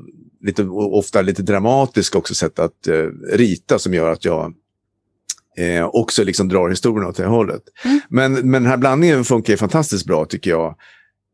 [0.44, 4.54] lite, ofta lite dramatiska också sätt att eh, rita som gör att jag
[5.58, 7.64] eh, också liksom drar historien åt det hållet.
[7.86, 8.00] Mm.
[8.10, 10.76] Men, men den här blandningen funkar fantastiskt bra tycker jag.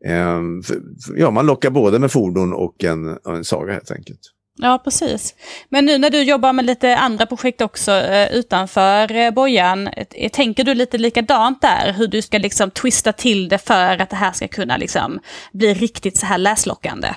[0.06, 0.82] Eh, för,
[1.16, 4.20] ja, man lockar både med fordon och en, en saga helt enkelt.
[4.62, 5.36] Ja, precis.
[5.70, 10.30] Men nu när du jobbar med lite andra projekt också eh, utanför eh, bojan, eh,
[10.30, 11.94] tänker du lite likadant där?
[11.94, 15.20] Hur du ska liksom twista till det för att det här ska kunna liksom
[15.54, 17.08] bli riktigt så här läslockande?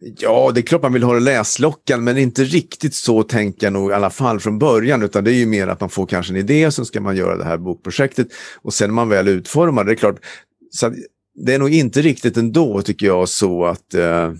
[0.00, 3.72] Ja, det är klart man vill ha det läslockande, men inte riktigt så tänker jag
[3.72, 6.32] nog i alla fall från början, utan det är ju mer att man får kanske
[6.32, 8.28] en idé, så ska man göra det här bokprojektet
[8.62, 10.16] och sen när man väl utformar det, är klart,
[10.70, 10.94] så
[11.34, 14.32] det är nog inte riktigt ändå tycker jag så att eh,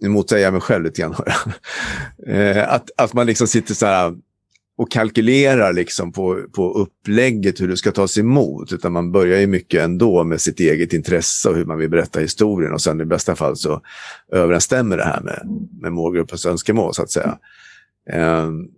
[0.00, 1.14] nu motsäger jag mig själv lite grann.
[2.28, 4.14] Eh, att, att man liksom sitter så här
[4.78, 8.72] och kalkylerar liksom på, på upplägget hur det ska tas emot.
[8.72, 12.20] Utan man börjar ju mycket ändå med sitt eget intresse och hur man vill berätta
[12.20, 12.72] historien.
[12.72, 13.80] Och sen i bästa fall så
[14.32, 17.38] överensstämmer det här med, med målgruppens önskemål så att säga.
[18.12, 18.68] Um,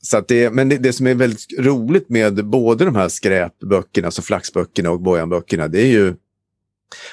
[0.00, 4.06] så att det, men det, det, som är väldigt roligt med både de här skräpböckerna,
[4.06, 6.14] alltså flaxböckerna och bojanböckerna, det är ju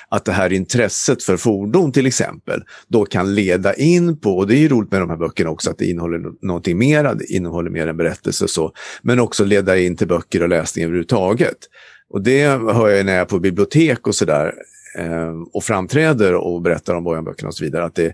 [0.10, 4.56] att det här intresset för fordon till exempel då kan leda in på, och det
[4.56, 7.70] är ju roligt med de här böckerna också, att det innehåller någonting mer, det innehåller
[7.70, 11.58] mer en berättelse och så, men också leda in till böcker och läsning överhuvudtaget.
[12.10, 14.54] Och det hör jag när jag är på bibliotek och sådär
[14.98, 18.14] eh, och framträder och berättar om Bojan-böckerna och så vidare, att det,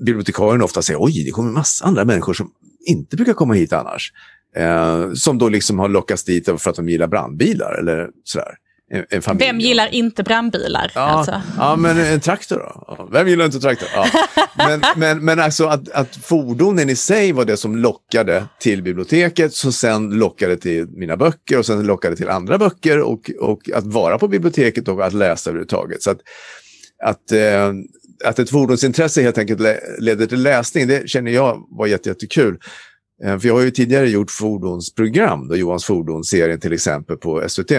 [0.00, 2.50] bibliotekarien ofta säger oj, det kommer massa andra människor som
[2.86, 4.12] inte brukar komma hit annars.
[4.56, 8.54] Eh, som då liksom har lockats dit för att de gillar brandbilar eller sådär
[9.10, 9.46] en, familj.
[9.46, 10.92] Vem gillar inte brandbilar?
[10.94, 11.42] Ja, alltså?
[11.56, 13.08] ja men en traktor då?
[13.12, 13.88] Vem gillar inte traktor?
[13.94, 14.06] Ja.
[14.56, 19.54] Men, men, men alltså att, att fordonen i sig var det som lockade till biblioteket,
[19.54, 23.86] som sen lockade till mina böcker och sen lockade till andra böcker och, och att
[23.86, 26.02] vara på biblioteket och att läsa överhuvudtaget.
[26.02, 26.18] Så att,
[27.04, 27.72] att, eh,
[28.24, 29.60] att ett fordonsintresse helt enkelt
[29.98, 32.58] leder till läsning, det känner jag var jättekul.
[33.22, 37.48] Jätte eh, för jag har ju tidigare gjort fordonsprogram, då Johans fordonsserien till exempel på
[37.48, 37.72] SVT.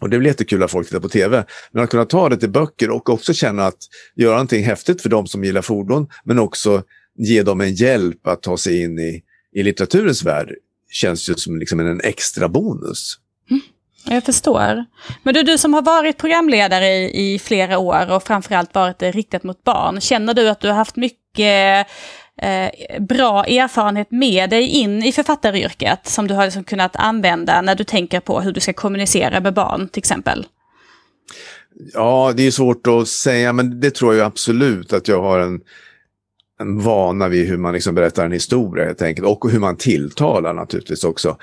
[0.00, 1.44] Och det blir jättekul att folk tittar på tv.
[1.72, 3.78] Men att kunna ta det till böcker och också känna att
[4.16, 6.82] göra någonting häftigt för de som gillar fordon, men också
[7.18, 10.50] ge dem en hjälp att ta sig in i, i litteraturens värld
[10.90, 13.18] känns ju som liksom en extra bonus.
[13.50, 13.62] Mm,
[14.04, 14.84] jag förstår.
[15.22, 19.42] Men du, du som har varit programledare i, i flera år och framförallt varit riktat
[19.42, 21.86] mot barn, känner du att du har haft mycket
[22.42, 27.74] eh, bra erfarenhet med dig in i författaryrket som du har liksom kunnat använda när
[27.74, 30.46] du tänker på hur du ska kommunicera med barn till exempel?
[31.92, 35.60] Ja, det är svårt att säga, men det tror jag absolut att jag har en,
[36.60, 39.26] en vana vid hur man liksom berättar en historia helt enkelt.
[39.26, 41.36] Och hur man tilltalar naturligtvis också.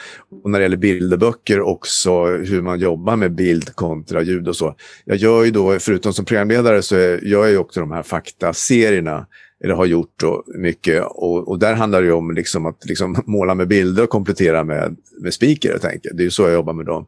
[0.43, 4.75] Och när det gäller bilderböcker också hur man jobbar med bild kontra ljud och så.
[5.05, 9.25] Jag gör ju då, förutom som programledare, så gör jag ju också de här faktaserierna
[9.63, 11.03] eller har gjort och mycket.
[11.05, 14.95] Och, och, där handlar det om liksom att liksom måla med bilder och komplettera med,
[15.21, 16.13] med speaker Jag tänker.
[16.13, 17.05] Det är så jag jobbar med dem.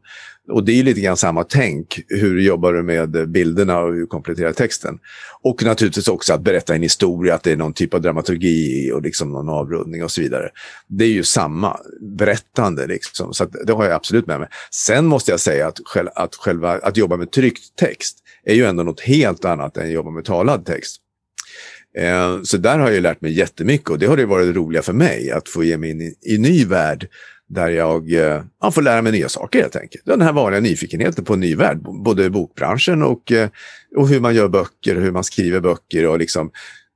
[0.48, 2.00] Och det är lite grann samma tänk.
[2.08, 4.98] Hur jobbar du med bilderna och hur kompletterar texten?
[5.42, 9.02] Och naturligtvis också att berätta en historia, att det är någon typ av dramaturgi och
[9.02, 10.48] liksom någon avrundning och så vidare.
[10.88, 13.34] Det är ju samma berättande liksom.
[13.34, 14.48] Så det har jag absolut med mig.
[14.70, 18.64] Sen måste jag säga att, själva, att, själva, att jobba med tryckt text är ju
[18.64, 21.02] ändå något helt annat än att jobba med talad text.
[21.98, 24.92] Eh, så där har jag lärt mig jättemycket och det har det varit roliga för
[24.92, 27.08] mig att få ge mig in i, en ny värld
[27.48, 30.04] där jag eh, ja, får lära mig nya saker helt enkelt.
[30.04, 33.48] Den här vanliga nyfikenheten på en ny värld, både bokbranschen och, eh,
[33.96, 36.50] och hur man gör böcker, hur man skriver böcker och liksom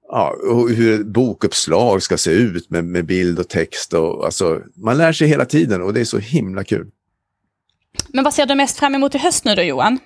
[0.08, 3.94] ja, och hur ett bokuppslag ska se ut med, med bild och text.
[3.94, 6.90] Och, alltså, man lär sig hela tiden och det är så himla kul.
[8.08, 9.98] Men vad ser du mest fram emot i höst nu då Johan?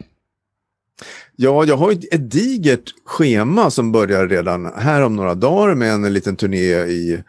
[1.37, 6.12] Ja, jag har ett digert schema som börjar redan här om några dagar med en
[6.12, 7.23] liten turné i,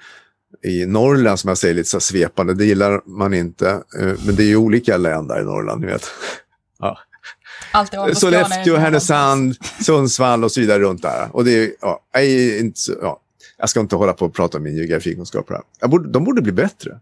[0.64, 2.54] i Norrland som jag säger lite så svepande.
[2.54, 5.88] Det gillar man inte, eh, men det är ju olika län där i Norrland, ni
[5.88, 6.06] vet.
[6.80, 7.00] Ja.
[8.14, 11.30] Sollefteå, Härnösand, Sundsvall och så vidare runt där.
[11.32, 13.22] Och det är, ja, är inte så, ja.
[13.58, 15.88] Jag ska inte hålla på och prata om min geografikunskap här.
[15.88, 17.00] Borde, de borde bli bättre.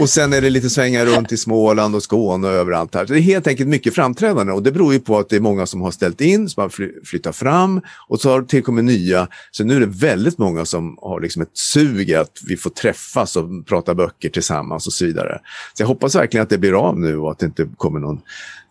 [0.00, 3.06] Och sen är det lite svängar runt i Småland och Skåne och överallt här.
[3.06, 5.40] Så det är helt enkelt mycket framträdande och det beror ju på att det är
[5.40, 8.84] många som har ställt in, som har fly, flyttat fram och så har det tillkommit
[8.84, 9.28] nya.
[9.50, 13.36] Så nu är det väldigt många som har liksom ett sug att vi får träffas
[13.36, 15.40] och prata böcker tillsammans och så vidare.
[15.74, 18.20] Så jag hoppas verkligen att det blir av nu och att det inte kommer någon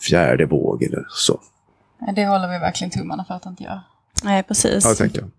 [0.01, 1.39] fjärde våg eller så.
[2.15, 3.79] Det håller vi verkligen tummarna för att det inte gör.
[4.23, 4.85] Nej, precis.
[4.85, 5.29] Ja, tänker jag.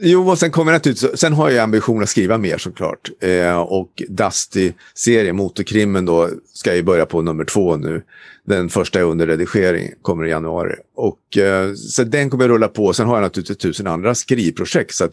[0.00, 3.10] Jo, och sen kommer naturligtvis, sen har jag ambition att skriva mer såklart.
[3.20, 8.02] Eh, och Dusty-serien, Motorkrimmen då, ska ju börja på nummer två nu.
[8.46, 10.74] Den första är under redigering, kommer i januari.
[10.96, 12.92] Och eh, så den kommer att rulla på.
[12.92, 14.94] Sen har jag naturligtvis tusen andra skrivprojekt.
[14.94, 15.12] Så att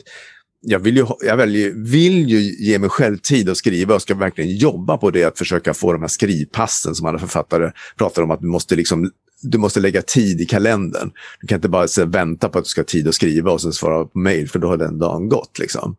[0.61, 4.15] jag vill ju, jag väljer, vill ju ge mig själv tid att skriva och ska
[4.15, 8.31] verkligen jobba på det, att försöka få de här skrivpassen som alla författare pratar om,
[8.31, 11.11] att du måste liksom du måste lägga tid i kalendern.
[11.41, 13.61] Du kan inte bara så, vänta på att du ska ha tid att skriva och
[13.61, 15.59] sen svara på mail för då har den dagen gått.
[15.59, 15.95] Liksom.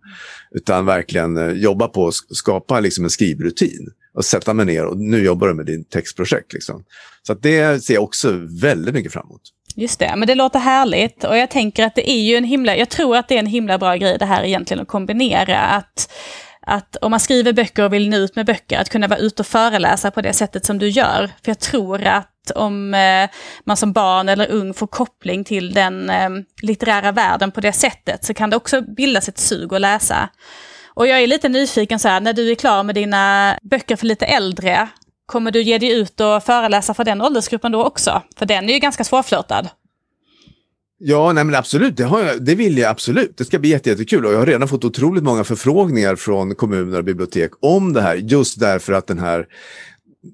[0.51, 4.99] Utan verkligen eh, jobba på att skapa liksom, en skrivrutin och sätta mig ner och
[4.99, 6.53] nu jobbar du med din textprojekt.
[6.53, 6.85] Liksom.
[7.23, 9.43] Så det ser jag också väldigt mycket fram emot.
[9.77, 12.77] Just det, men det låter härligt och jag tänker att det är ju en himla,
[12.77, 15.59] jag tror att det är en himla bra grej det här egentligen att kombinera.
[15.59, 16.13] Att,
[16.61, 19.43] att om man skriver böcker och vill nå ut med böcker, att kunna vara ute
[19.43, 21.31] och föreläsa på det sättet som du gör.
[21.45, 23.31] För jag tror att om eh,
[23.65, 26.31] man som barn eller ung får koppling till den eh,
[26.63, 30.29] litterära världen på det sättet så kan det också bildas ett sug att läsa.
[30.95, 34.07] Och jag är lite nyfiken så här, när du är klar med dina böcker för
[34.07, 34.89] lite äldre,
[35.27, 38.23] kommer du ge dig ut och föreläsa för den åldersgruppen då också?
[38.37, 39.69] För den är ju ganska svårflörtad.
[41.03, 43.37] Ja, nej men absolut, det, har jag, det vill jag absolut.
[43.37, 47.05] Det ska bli jättekul och jag har redan fått otroligt många förfrågningar från kommuner och
[47.05, 49.47] bibliotek om det här, just därför att den här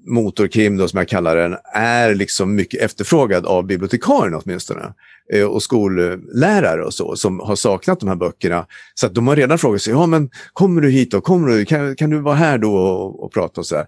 [0.05, 4.93] motorkrim, då, som jag kallar den, är liksom mycket efterfrågad av bibliotekarierna åtminstone.
[5.33, 8.65] Eh, och skollärare och så, som har saknat de här böckerna.
[8.95, 11.21] Så att de har redan frågat sig, ja men kommer du hit då?
[11.21, 13.87] Kommer du, kan, kan du vara här då och, och prata och så här?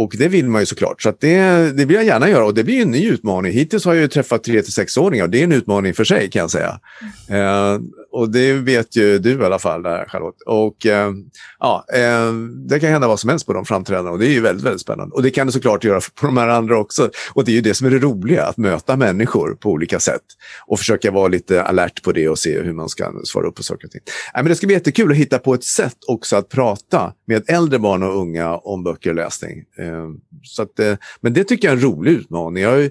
[0.00, 1.40] Och det vill man ju såklart, så att det,
[1.76, 3.52] det vill jag gärna göra och det blir en ny utmaning.
[3.52, 6.50] Hittills har jag ju träffat 3-6-åringar och det är en utmaning för sig kan jag
[6.50, 6.80] säga.
[7.28, 7.78] Eh,
[8.12, 10.42] och det vet ju du i alla fall, där, Charlotte.
[10.46, 11.12] Och eh,
[11.58, 12.32] ja, eh,
[12.68, 14.80] det kan hända vad som helst på de framträdandena och det är ju väldigt, väldigt
[14.80, 15.14] spännande.
[15.14, 17.10] Och det kan det såklart göra på de här andra också.
[17.32, 20.22] Och det är ju det som är det roliga, att möta människor på olika sätt.
[20.66, 23.62] Och försöka vara lite alert på det och se hur man ska svara upp på
[23.62, 24.02] saker och ting.
[24.34, 27.50] Nej, men det ska bli jättekul att hitta på ett sätt också att prata med
[27.50, 29.64] äldre barn och unga om böcker och läsning.
[29.78, 30.10] Eh, Eh,
[30.42, 32.62] så att, eh, men det tycker jag är en rolig utmaning.
[32.62, 32.90] Jag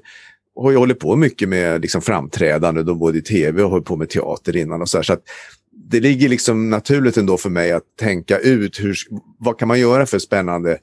[0.56, 3.96] har ju hållit på mycket med liksom framträdande, då både i tv och hållit på
[3.96, 4.82] med teater innan.
[4.82, 5.24] och så, här, så att
[5.72, 8.96] Det ligger liksom naturligt ändå för mig att tänka ut hur,
[9.40, 10.78] vad kan man göra för spännande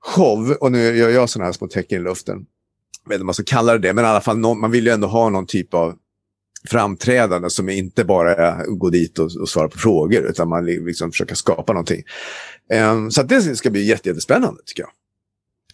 [0.00, 0.56] show.
[0.60, 2.46] Och nu gör jag sådana här små tecken i luften.
[3.04, 4.70] Jag vet inte om man ska kalla det det, men i alla fall någon, man
[4.70, 5.94] vill ju ändå ha någon typ av
[6.68, 10.66] framträdande som inte bara är att gå dit och, och svara på frågor utan man
[10.66, 12.02] liksom försöker skapa någonting.
[12.92, 14.90] Um, så det ska bli jättespännande tycker jag.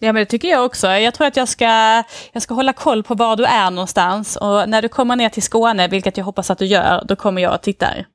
[0.00, 0.86] Ja men det tycker jag också.
[0.86, 2.02] Jag tror att jag ska,
[2.32, 5.42] jag ska hålla koll på var du är någonstans och när du kommer ner till
[5.42, 8.06] Skåne, vilket jag hoppas att du gör, då kommer jag och tittar.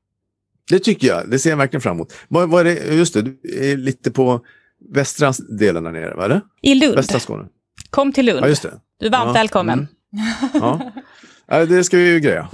[0.70, 2.14] Det tycker jag, det ser jag verkligen fram emot.
[2.28, 3.40] Vad är det, just det, du
[3.72, 4.42] är lite på
[4.94, 6.42] västra delen där nere, var det?
[6.62, 6.96] I Lund.
[6.96, 7.46] Västra Skåne.
[7.90, 8.46] Kom till Lund.
[8.46, 8.74] Ja, just det.
[9.00, 9.34] Du är varmt ja.
[9.34, 9.88] välkommen.
[10.54, 10.80] Mm.
[11.48, 11.66] Ja.
[11.66, 12.50] det ska vi ju greja.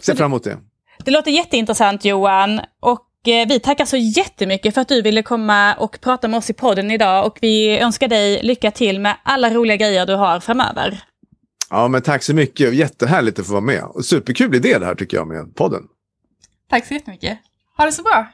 [0.00, 0.58] Ser fram emot det.
[1.04, 2.60] Det låter jätteintressant Johan.
[2.80, 6.52] Och vi tackar så jättemycket för att du ville komma och prata med oss i
[6.52, 11.02] podden idag och vi önskar dig lycka till med alla roliga grejer du har framöver.
[11.70, 12.74] Ja, men tack så mycket.
[12.74, 13.84] Jättehärligt att få vara med.
[14.04, 15.82] superkul idé det här tycker jag med podden.
[16.70, 17.38] Tack så jättemycket.
[17.76, 18.26] Ha det så bra.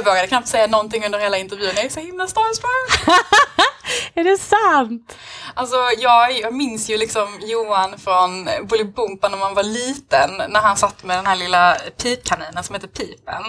[0.00, 1.72] Jag vågade knappt säga någonting under hela intervjun.
[1.76, 3.16] Jag är så himla starstruck.
[4.14, 5.16] är det sant?
[5.54, 10.30] Alltså jag, jag minns ju liksom Johan från Bolibompa när man var liten.
[10.48, 13.42] När han satt med den här lilla pipkaninen som heter Pipen.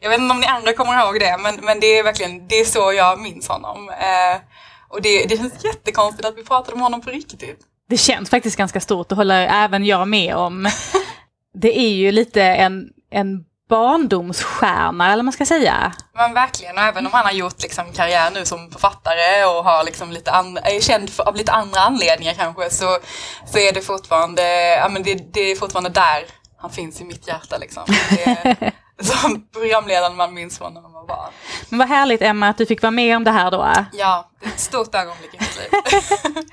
[0.00, 2.60] Jag vet inte om ni andra kommer ihåg det men, men det är verkligen det
[2.60, 3.88] är så jag minns honom.
[3.88, 4.40] Eh,
[4.88, 7.60] och det, det känns jättekonstigt att vi pratade om honom på riktigt.
[7.88, 10.68] Det känns faktiskt ganska stort, det håller även jag med om.
[11.54, 15.92] det är ju lite en, en barndomsstjärna eller man ska säga.
[16.14, 19.84] Men verkligen, och även om han har gjort liksom karriär nu som författare och har
[19.84, 22.98] liksom lite är känd för, av lite andra anledningar kanske så,
[23.46, 24.42] så är det fortfarande,
[24.76, 26.24] ja, men det, det är fortfarande där
[26.58, 27.82] han finns i mitt hjärta liksom.
[28.10, 30.76] Det, som programledaren man minns från
[31.06, 31.32] barn.
[31.68, 33.74] Men vad härligt Emma att du fick vara med om det här då.
[33.92, 35.30] Ja, det är ett stort ögonblick.
[35.30, 36.44] Typ.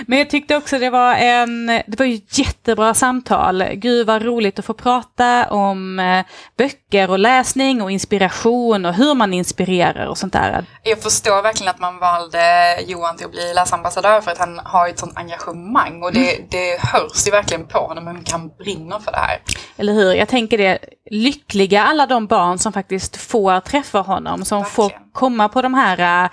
[0.06, 3.64] Men jag tyckte också det var en, det var ju ett jättebra samtal.
[3.72, 6.24] Gud vad roligt att få prata om eh,
[6.56, 10.64] böcker och läsning och inspiration och hur man inspirerar och sånt där.
[10.82, 14.88] Jag förstår verkligen att man valde Johan till att bli läsambassadör för att han har
[14.88, 18.98] ett sånt engagemang och det, det hörs ju verkligen på honom hur mycket han brinner
[18.98, 19.40] för det här.
[19.76, 20.12] Eller hur?
[20.12, 20.78] Jag tänker det,
[21.10, 26.30] lyckliga alla de barn som faktiskt får träffa honom, som får komma på de här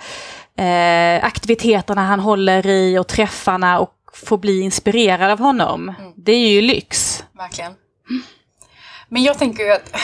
[0.56, 5.94] eh, aktiviteterna han håller i och träffarna och får bli inspirerad av honom.
[6.16, 7.24] Det är ju lyx.
[7.32, 7.72] Verkligen.
[9.08, 9.96] Men jag tänker ju att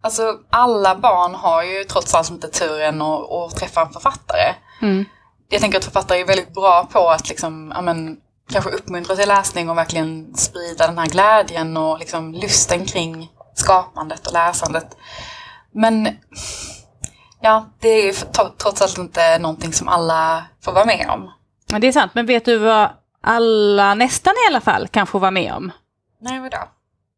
[0.00, 4.54] alltså, alla barn har ju trots allt inte turen att, att träffa en författare.
[4.82, 5.04] Mm.
[5.48, 8.16] Jag tänker att författare är väldigt bra på att liksom, ja, men,
[8.50, 14.26] kanske uppmuntra till läsning och verkligen sprida den här glädjen och liksom, lusten kring skapandet
[14.26, 14.96] och läsandet.
[15.72, 16.08] Men
[17.44, 21.30] ja, det är ju tro- trots allt inte någonting som alla får vara med om.
[21.72, 22.88] Ja, Det är sant, men vet du vad
[23.22, 25.72] alla, nästan i alla fall, kan få vara med om?
[26.20, 26.58] Nej, vadå?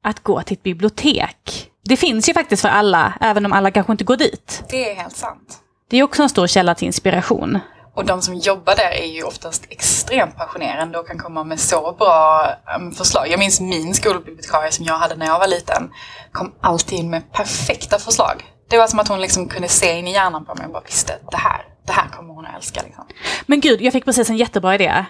[0.04, 1.70] Att gå till ett bibliotek.
[1.84, 4.62] Det finns ju faktiskt för alla, även om alla kanske inte går dit.
[4.68, 5.58] Det är helt sant.
[5.90, 7.58] Det är också en stor källa till inspiration.
[7.94, 11.92] Och de som jobbar där är ju oftast extremt passionerande och kan komma med så
[11.98, 12.46] bra
[12.78, 13.28] um, förslag.
[13.28, 15.90] Jag minns min skolbibliotekarie som jag hade när jag var liten.
[16.32, 18.44] Kom alltid in med perfekta förslag.
[18.68, 20.82] Det var som att hon liksom kunde se in i hjärnan på mig och bara
[20.86, 22.82] visste det här, det här kommer hon att älska.
[22.82, 23.04] Liksom.
[23.46, 25.04] Men gud, jag fick precis en jättebra idé.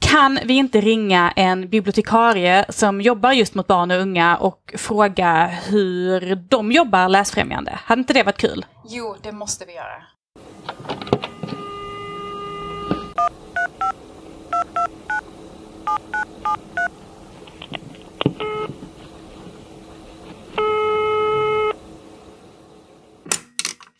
[0.00, 5.46] Kan vi inte ringa en bibliotekarie som jobbar just mot barn och unga och fråga
[5.46, 7.78] hur de jobbar läsfrämjande?
[7.84, 8.66] Hade inte det varit kul?
[8.88, 10.02] Jo, det måste vi göra.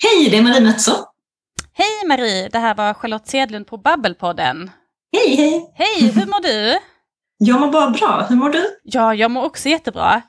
[0.05, 0.93] Hej, det är Marie Metso.
[1.75, 4.71] Hej Marie, det här var Charlotte Sedlund på Babbelpodden.
[5.17, 5.73] Hej, hej.
[5.75, 6.79] Hej, hur mår du?
[7.45, 8.27] Jag mår bara bra.
[8.29, 8.65] Hur mår du?
[8.83, 10.23] Ja, jag mår också jättebra.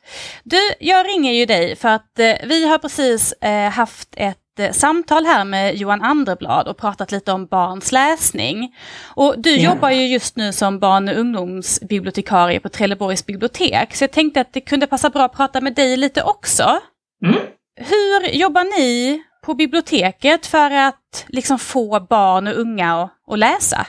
[0.43, 4.71] Du, jag ringer ju dig för att eh, vi har precis eh, haft ett eh,
[4.71, 8.75] samtal här med Johan Anderblad och pratat lite om barns läsning.
[9.15, 9.73] Och du Ja.
[9.73, 14.53] jobbar ju just nu som barn och ungdomsbibliotekarie på Trelleborgs bibliotek, så jag tänkte att
[14.53, 16.79] det kunde passa bra att prata med dig lite också.
[17.25, 17.39] Mm.
[17.75, 23.87] Hur jobbar ni på biblioteket för att liksom få barn och unga att, att läsa?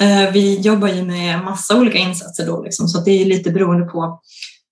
[0.00, 3.50] Eh, vi jobbar ju med massa olika insatser då, liksom, så att det är lite
[3.50, 4.20] beroende på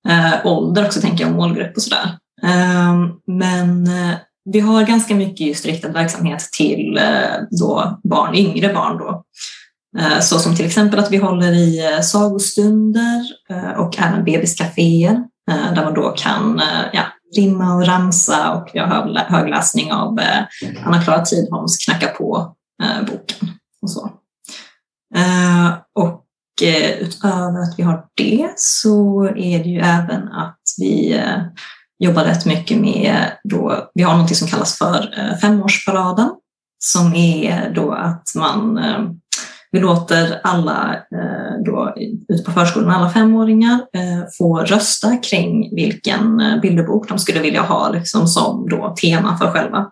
[0.08, 2.18] eh, ålder också, tänker jag, målgrupp och sådär.
[2.42, 2.94] Eh,
[3.26, 8.98] men eh, vi har ganska mycket just riktad verksamhet till eh, då barn, yngre barn
[8.98, 9.24] då.
[9.98, 15.24] Eh, så som till exempel att vi håller i eh, sagostunder eh, och även bebiscaféer
[15.50, 17.02] eh, där man då kan eh, ja,
[17.36, 20.42] rimma och ramsa och vi har högläsning av eh,
[20.84, 23.48] Anna-Klara Tidholms Knacka på eh, boken
[23.82, 24.10] och så.
[25.16, 26.24] Eh, och
[26.62, 31.42] eh, utöver att vi har det så är det ju även att vi eh,
[31.98, 36.30] jobbar rätt mycket med då, vi har något som kallas för eh, femårsparaden
[36.78, 38.78] som är då att man
[39.74, 41.94] vi låter alla eh, då,
[42.28, 47.62] ute på förskolan, alla femåringar eh, få rösta kring vilken eh, bilderbok de skulle vilja
[47.62, 49.90] ha liksom, som då tema för själva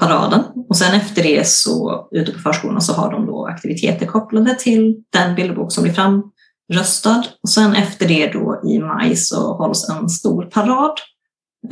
[0.00, 0.42] paraden.
[0.68, 4.96] Och sen efter det så ute på förskolan så har de då aktiviteter kopplade till
[5.12, 7.24] den bilderbok som blir framröstad.
[7.42, 10.92] Och sen efter det då i maj så hålls en stor parad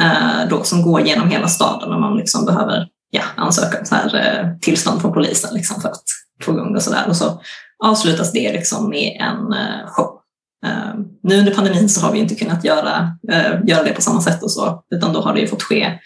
[0.01, 3.95] eh, då, som går genom hela staden och man liksom behöver ja, ansöka om så
[3.95, 6.05] här, eh, tillstånd från polisen liksom, för att
[6.45, 7.05] två gånger och och sådär.
[7.09, 7.41] Och så
[7.85, 10.21] avslutas det liksom med en eh, show.
[10.67, 14.21] Eh, nu under pandemin så har vi inte kunnat göra, eh, göra det på samma
[14.21, 15.99] sätt och så, utan då har det ju fått ske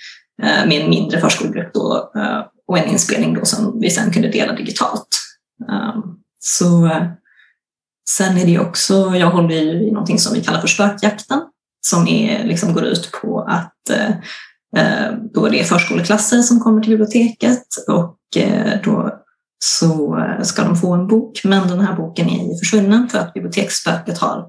[0.43, 2.11] med en mindre förskolegrupp då,
[2.68, 5.09] och en inspelning då som vi sen kunde dela digitalt.
[6.41, 6.91] Så
[8.11, 11.41] sen är det också, jag håller ju i någonting som vi kallar för spökjakten
[11.87, 13.91] som är, liksom går ut på att
[14.76, 19.22] eh, då då är det förskoleklasser som kommer till biblioteket och eh, då
[19.65, 23.19] så eh, ska de få en bok men den här boken är ju försvunnen för
[23.19, 24.47] att biblioteksspöket har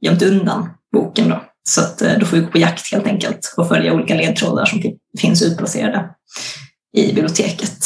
[0.00, 1.42] gömt undan boken då.
[1.68, 4.64] Så att, eh, då får vi gå på jakt helt enkelt och följa olika ledtrådar
[4.64, 4.82] som
[5.18, 6.10] finns utplacerade
[6.96, 7.78] i biblioteket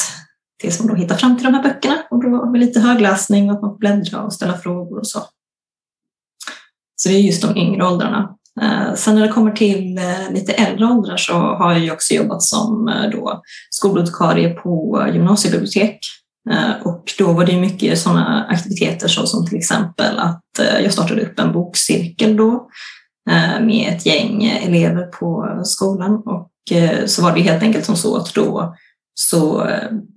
[0.61, 3.51] tills man då hittar fram till de här böckerna och då har vi lite högläsning
[3.51, 5.21] och att man får bläddra och ställa frågor och så.
[6.97, 8.37] Så det är just de yngre åldrarna.
[8.63, 10.01] Eh, sen när det kommer till
[10.31, 15.99] lite äldre åldrar så har jag också jobbat som då skolbibliotekarie på gymnasiebibliotek.
[16.51, 20.93] Eh, och då var det mycket sådana aktiviteter så som till exempel att eh, jag
[20.93, 22.69] startade upp en bokcirkel då
[23.31, 26.47] eh, med ett gäng elever på skolan och
[27.07, 28.75] så var det helt enkelt som så att då
[29.15, 29.69] så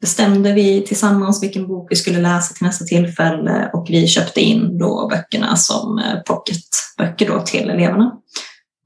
[0.01, 4.77] bestämde vi tillsammans vilken bok vi skulle läsa till nästa tillfälle och vi köpte in
[4.77, 8.11] då böckerna som pocketböcker då till eleverna.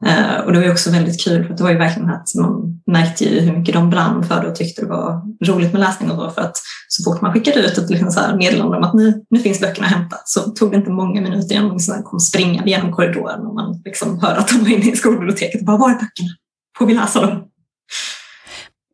[0.06, 3.24] Uh, och det var också väldigt kul för det var ju verkligen att man märkte
[3.24, 6.18] ju hur mycket de brann för det och tyckte det var roligt med läsning och
[6.18, 8.94] då för att så fort man skickade ut ett liksom så här meddelande om att
[8.94, 12.20] nu, nu finns böckerna hämtat så tog det inte många minuter innan man liksom kom
[12.20, 15.78] springande genom korridoren och man liksom hörde att de var inne i skolbiblioteket och bara
[15.78, 16.30] var är böckerna?
[16.78, 17.44] Får vi läsa dem?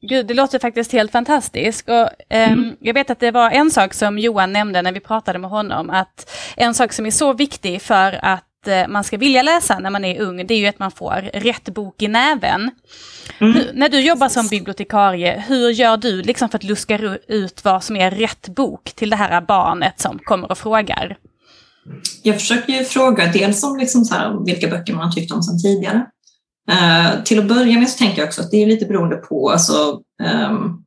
[0.10, 1.90] Gud, det låter faktiskt helt fantastiskt.
[1.90, 2.76] Och, eh, mm.
[2.80, 5.90] Jag vet att det var en sak som Johan nämnde när vi pratade med honom,
[5.90, 8.53] att en sak som är så viktig för att Eh,
[8.88, 11.70] man ska vilja läsa när man är ung, det är ju att man får rätt
[11.70, 12.72] bok i näven.
[13.40, 13.54] Mm.
[13.54, 17.84] Hur, när du jobbar som bibliotekarie, hur gör du liksom för att luska ut vad
[17.84, 21.18] som är rätt bok till det här barnet som kommer och frågar?
[22.24, 26.06] Jag försöker ju fråga dels om liksom här, vilka böcker man tyckt om sedan tidigare.
[26.72, 29.50] Uh, till att börja med så tänker jag också att det är lite beroende på
[29.50, 30.00] alltså,
[30.50, 30.83] um,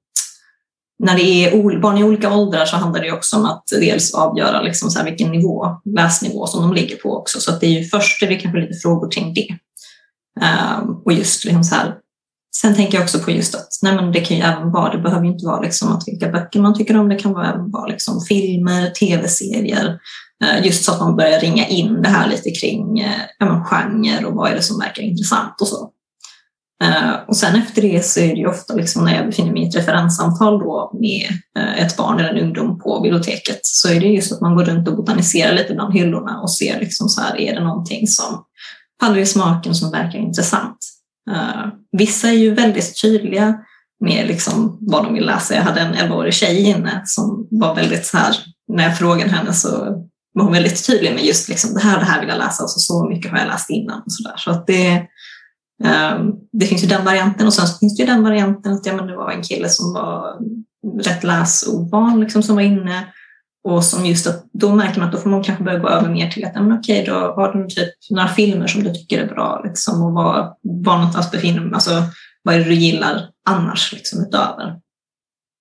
[0.98, 4.62] när det är barn i olika åldrar så handlar det också om att dels avgöra
[4.62, 7.40] liksom så vilken nivå, läsnivå som de ligger på också.
[7.40, 9.48] Så att det är ju först det blir kanske lite frågor kring det.
[10.40, 11.94] Ehm, och just liksom så här,
[12.56, 15.02] sen tänker jag också på just att nej men det kan ju även vara, det
[15.02, 17.86] behöver ju inte vara liksom att vilka böcker man tycker om, det kan även vara
[17.86, 19.98] liksom filmer, tv-serier.
[20.44, 23.64] Ehm, just så att man börjar ringa in det här lite kring eh, ja, men
[23.64, 25.90] genre och vad är det som verkar intressant och så.
[26.84, 29.62] Eh, och sen efter det så är det ju ofta liksom när jag befinner mig
[29.62, 34.00] i ett referenssamtal då med eh, ett barn eller en ungdom på biblioteket så är
[34.00, 37.20] det just att man går runt och botaniserar lite bland hyllorna och ser liksom så
[37.20, 38.44] här, är det någonting som
[39.00, 40.78] faller i smaken som verkar intressant.
[41.30, 41.66] Eh,
[41.98, 43.54] vissa är ju väldigt tydliga
[44.04, 45.54] med liksom vad de vill läsa.
[45.54, 48.36] Jag hade en 11-årig tjej inne som var väldigt så här,
[48.68, 49.68] när jag frågade henne så
[50.32, 52.70] var hon väldigt tydlig med just liksom, det här det här vill jag läsa och
[52.70, 53.98] så, så mycket har jag läst innan.
[53.98, 54.36] Och så där.
[54.36, 55.06] Så att det,
[55.84, 58.96] Ehm, det finns ju den varianten och sen finns det ju den varianten att ja,
[58.96, 60.38] men det var en kille som var
[61.02, 63.06] rätt läsovan liksom, som var inne
[63.64, 66.08] och som just att då märker man att då får man kanske börja gå över
[66.08, 69.28] mer till att men okej, då har du typ några filmer som du tycker är
[69.28, 71.90] bra liksom, och vad, vad någonstans befinner alltså
[72.42, 74.80] vad är det du gillar annars liksom, utöver.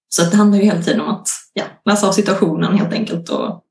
[0.10, 3.65] Så det handlar ju hela tiden om att ja, läsa av situationen helt enkelt och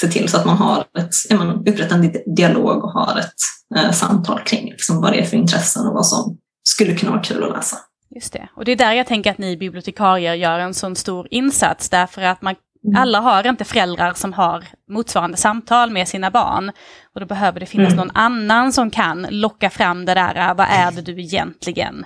[0.00, 3.34] se till så att man har ett, ja, upprättar en dialog och har ett
[3.76, 7.22] eh, samtal kring liksom, vad det är för intressen och vad som skulle kunna vara
[7.22, 7.76] kul att läsa.
[8.14, 11.28] Just det, och det är där jag tänker att ni bibliotekarier gör en sån stor
[11.30, 13.02] insats därför att man Mm.
[13.02, 16.72] Alla har inte föräldrar som har motsvarande samtal med sina barn.
[17.14, 17.96] Och då behöver det finnas mm.
[17.96, 22.04] någon annan som kan locka fram det där, vad är det du egentligen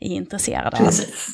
[0.00, 0.78] är intresserad av.
[0.78, 1.28] Precis.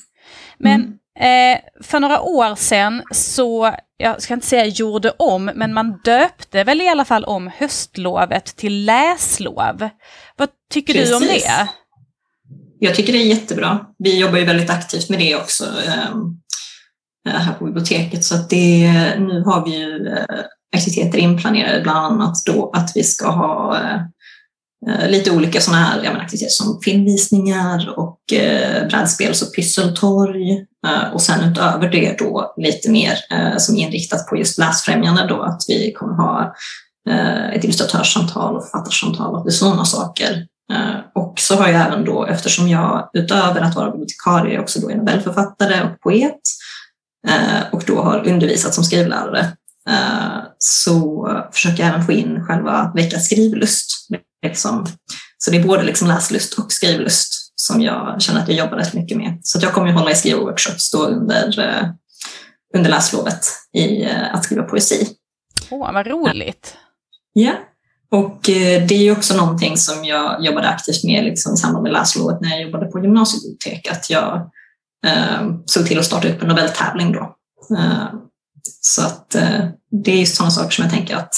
[0.59, 0.99] Men mm.
[1.21, 6.65] Eh, för några år sedan så jag ska inte säga gjorde om, men man döpte
[6.65, 9.89] väl i alla fall om höstlovet till läslov.
[10.37, 11.11] Vad tycker Precis.
[11.11, 11.69] du om det?
[12.79, 13.87] Jag tycker det är jättebra.
[13.99, 16.41] Vi jobbar ju väldigt aktivt med det också ehm,
[17.29, 20.45] eh, här på biblioteket så att det, nu har vi ju eh,
[20.77, 24.01] aktiviteter inplanerade, bland annat då att vi ska ha eh,
[24.89, 30.53] Eh, lite olika sådana här ja, aktiviteter som filmvisningar och eh, brädspels och pysseltorg.
[30.87, 35.27] Eh, och sen utöver det då lite mer eh, som är inriktat på just läsfrämjande
[35.29, 36.55] då att vi kommer ha
[37.11, 40.47] eh, ett illustratörssamtal och författarsamtal och sådana saker.
[40.73, 44.91] Eh, och så har jag även då, eftersom jag utöver att vara bibliotekarie också då
[44.91, 46.41] är novellförfattare och poet
[47.29, 49.53] eh, och då har undervisat som skrivlärare
[50.59, 53.93] så försöker jag även få in själva veckans skrivlust
[54.43, 54.87] Liksom.
[55.39, 58.95] Så det är både liksom läslust och skrivlust som jag känner att jag jobbar rätt
[58.95, 59.39] mycket med.
[59.43, 61.89] Så jag kommer att hålla i skrivworkshops då under, eh,
[62.75, 65.09] under läslovet i eh, att skriva poesi.
[65.71, 66.77] Åh, oh, vad roligt!
[67.33, 67.53] Ja,
[68.11, 71.93] och eh, det är också någonting som jag jobbade aktivt med liksom, i samband med
[71.93, 74.51] läslovet när jag jobbade på gymnasiebibliotek, att jag
[75.07, 77.37] eh, såg till att starta upp en novelltävling då.
[77.79, 78.07] Eh,
[78.81, 81.35] så att eh, det är just sådana saker som jag tänker att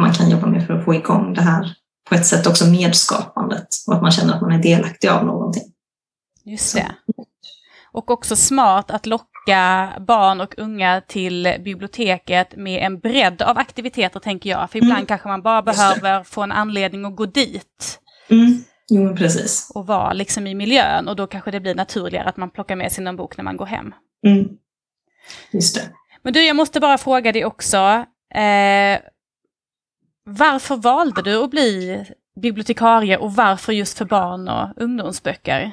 [0.00, 1.74] man kan jobba med för att få igång det här
[2.08, 5.72] på ett sätt också medskapandet och att man känner att man är delaktig av någonting.
[6.44, 6.94] Just det.
[7.92, 14.20] Och också smart att locka barn och unga till biblioteket med en bredd av aktiviteter
[14.20, 14.70] tänker jag.
[14.70, 15.06] För ibland mm.
[15.06, 18.00] kanske man bara behöver få en anledning att gå dit.
[18.28, 18.64] Mm.
[18.88, 19.70] Jo, precis.
[19.74, 22.92] Och vara liksom i miljön och då kanske det blir naturligare att man plockar med
[22.92, 23.94] sig någon bok när man går hem.
[24.26, 24.48] Mm.
[25.50, 25.88] Just det.
[26.22, 28.04] Men du, jag måste bara fråga dig också.
[28.34, 29.00] Eh,
[30.24, 32.04] varför valde du att bli
[32.42, 35.72] bibliotekarie och varför just för barn och ungdomsböcker?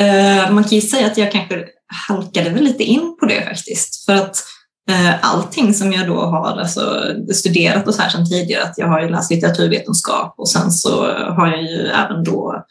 [0.00, 1.64] Uh, man kan ju säga att jag kanske
[2.08, 4.04] halkade väl lite in på det faktiskt.
[4.04, 4.44] För att
[4.90, 7.02] eh, allting som jag då har alltså,
[7.34, 11.06] studerat och så här sedan tidigare, att jag har ju läst litteraturvetenskap och sen så
[11.12, 12.62] har jag ju även då eh,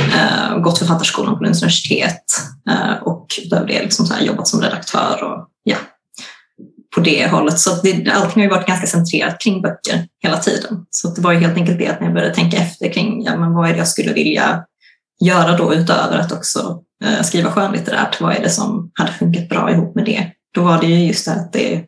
[0.00, 2.24] Eh, gått författarskolan på Lunds universitet
[2.70, 5.76] eh, och utöver det liksom så här jobbat som redaktör och ja,
[6.94, 7.58] på det hållet.
[7.58, 10.86] Så det, allting har ju varit ganska centrerat kring böcker hela tiden.
[10.90, 13.36] Så det var ju helt enkelt det att när jag började tänka efter kring ja,
[13.36, 14.64] men vad är det jag skulle vilja
[15.24, 19.70] göra då utöver att också eh, skriva skönlitterärt, vad är det som hade funkat bra
[19.70, 20.30] ihop med det?
[20.54, 21.84] Då var det ju just det att det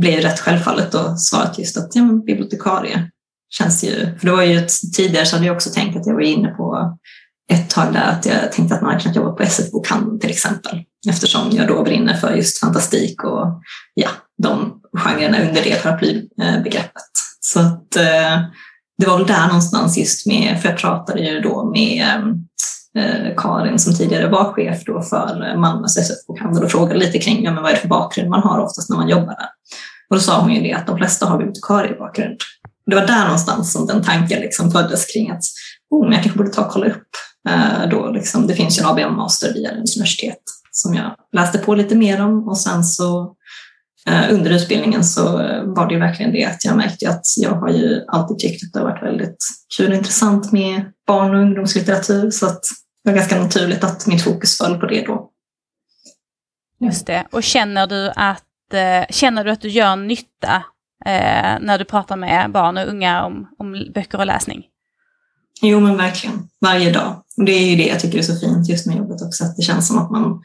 [0.00, 3.10] blev rätt självfallet och svaret just att ja, men bibliotekarie
[3.50, 6.14] känns ju, för det var ju ett, tidigare så hade jag också tänkt att jag
[6.14, 6.98] var inne på
[7.52, 10.82] ett tag där att jag tänkte att man hade kunnat jobba på SF-bokhandeln till exempel.
[11.08, 13.62] Eftersom jag då brinner för just fantastik och
[13.94, 14.08] ja,
[14.42, 17.10] de genrerna under det paraplybegreppet.
[17.40, 18.42] Så att eh,
[18.98, 22.06] det var väl där någonstans just med, för jag pratade ju då med
[22.98, 27.52] eh, Karin som tidigare var chef då för Malmös SF-bokhandel och frågade lite kring ja,
[27.52, 29.48] men vad är det för bakgrund man har oftast när man jobbar där.
[30.10, 32.36] Och då sa hon ju det att de flesta har bibliotekariebakgrund.
[32.90, 35.42] Det var där någonstans som den tanken liksom föddes kring att
[35.90, 37.08] oh, men jag kanske borde ta och kolla upp.
[37.48, 41.74] Eh, då liksom, det finns ju en ABM-master via Lunds universitet som jag läste på
[41.74, 43.34] lite mer om och sen så
[44.06, 45.22] eh, under utbildningen så
[45.64, 48.72] var det ju verkligen det att jag märkte att jag har ju alltid tyckt att
[48.72, 49.38] det har varit väldigt
[49.76, 52.62] kul och intressant med barn och ungdomslitteratur så att
[53.04, 55.30] det var ganska naturligt att mitt fokus föll på det då.
[56.80, 57.26] Just det.
[57.32, 60.64] Och känner du att, eh, känner du, att du gör nytta
[61.04, 64.64] eh, när du pratar med barn och unga om, om böcker och läsning?
[65.62, 67.22] Jo men verkligen, varje dag.
[67.36, 69.56] Och det är ju det jag tycker är så fint just med jobbet också, att
[69.56, 70.42] det känns som att man,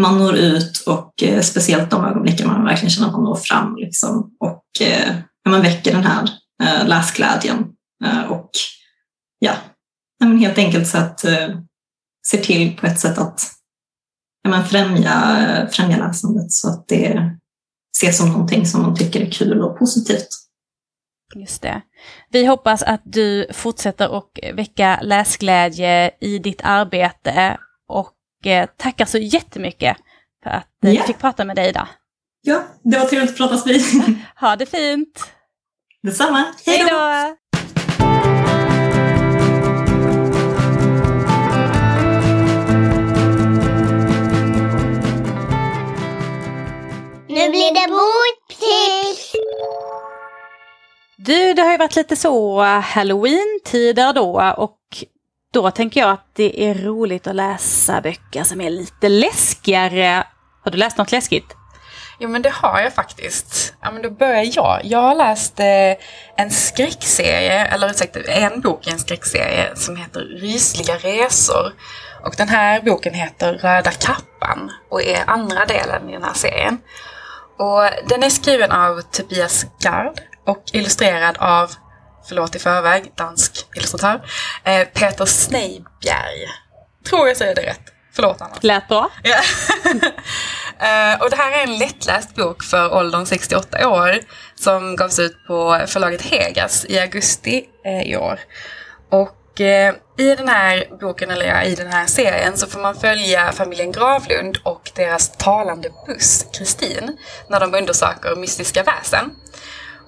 [0.00, 3.76] man når ut och eh, speciellt de ögonblicken man verkligen känner att man når fram
[3.76, 5.14] liksom, och eh,
[5.48, 6.28] man väcker den här
[6.62, 7.64] eh, läsglädjen
[8.04, 8.50] eh, och
[9.38, 9.52] ja,
[10.20, 11.48] men helt enkelt så att eh,
[12.26, 13.40] se till på ett sätt att
[14.42, 17.36] ja, men främja, eh, främja läsandet så att det
[17.96, 20.28] ses som någonting som man tycker är kul och positivt.
[21.34, 21.82] Just det.
[22.30, 29.18] Vi hoppas att du fortsätter att väcka läsglädje i ditt arbete och eh, tackar så
[29.18, 29.96] jättemycket
[30.42, 30.96] för att yeah.
[30.96, 31.86] vi fick prata med dig idag.
[32.42, 33.82] Ja, det var trevligt att prata med dig.
[34.40, 35.30] Ha det fint!
[36.02, 36.44] Detsamma.
[36.66, 37.36] Hej då!
[47.44, 49.32] Nu blir det boktips!
[51.16, 54.78] Du, det har ju varit lite så halloween-tider då och
[55.52, 60.26] då tänker jag att det är roligt att läsa böcker som är lite läskigare.
[60.64, 61.56] Har du läst något läskigt?
[62.18, 63.74] Jo men det har jag faktiskt.
[63.82, 64.80] Ja men då börjar jag.
[64.84, 65.96] Jag har läst eh,
[66.36, 71.72] en skräckserie, eller sagt en bok i en skräckserie som heter Rysliga resor.
[72.24, 76.78] Och den här boken heter Röda kappan och är andra delen i den här serien.
[77.58, 81.70] Och den är skriven av Tobias Gard och illustrerad av,
[82.28, 84.20] förlåt i förväg, dansk illustratör,
[84.64, 86.46] eh, Peter Sneibjerg.
[87.08, 87.94] Tror jag säger det rätt.
[88.12, 88.54] Förlåt Anna.
[88.60, 89.10] Lät bra.
[89.22, 89.36] Ja.
[90.86, 94.18] eh, och det här är en lättläst bok för åldern 68 år
[94.54, 98.40] som gavs ut på förlaget Hegas i augusti eh, i år.
[99.10, 102.80] Och och eh, i den här boken, eller ja, i den här serien, så får
[102.80, 107.16] man följa familjen Gravlund och deras talande buss, Kristin,
[107.48, 109.30] när de undersöker mystiska väsen.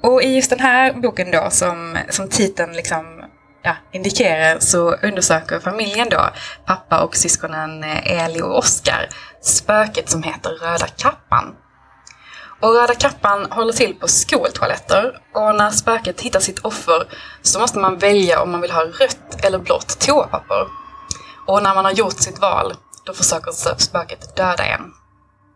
[0.02, 3.24] Och i just den här boken då, som, som titeln liksom
[3.62, 6.30] ja, indikerar, så undersöker familjen då,
[6.64, 9.08] pappa och syskonen eh, Eli och Oskar,
[9.42, 11.54] spöket som heter Röda kappan.
[12.60, 17.08] Och Röda kappan håller till på skoltoaletter och när spöket hittar sitt offer
[17.42, 20.66] så måste man välja om man vill ha rött eller blått toapapper.
[21.46, 24.92] Och när man har gjort sitt val, då försöker spöket döda en.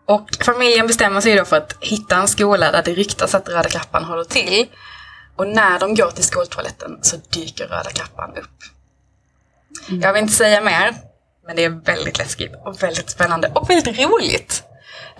[0.06, 3.68] Och familjen bestämmer sig då för att hitta en skola där det ryktas att Röda
[3.68, 4.66] kappan håller till.
[5.36, 8.58] Och när de går till skoltoaletten så dyker Röda kappan upp.
[9.88, 10.00] Mm.
[10.00, 10.94] Jag vill inte säga mer,
[11.46, 14.64] men det är väldigt läskigt och väldigt spännande och väldigt roligt.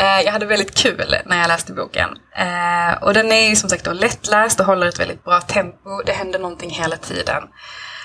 [0.01, 2.09] Eh, jag hade väldigt kul när jag läste boken.
[2.36, 6.03] Eh, och den är som sagt då lättläst och håller ett väldigt bra tempo.
[6.07, 7.42] Det händer någonting hela tiden.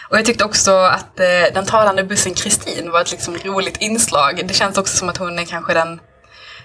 [0.09, 4.47] Och jag tyckte också att eh, den talande bussen Kristin var ett liksom roligt inslag.
[4.47, 5.99] Det känns också som att hon är kanske den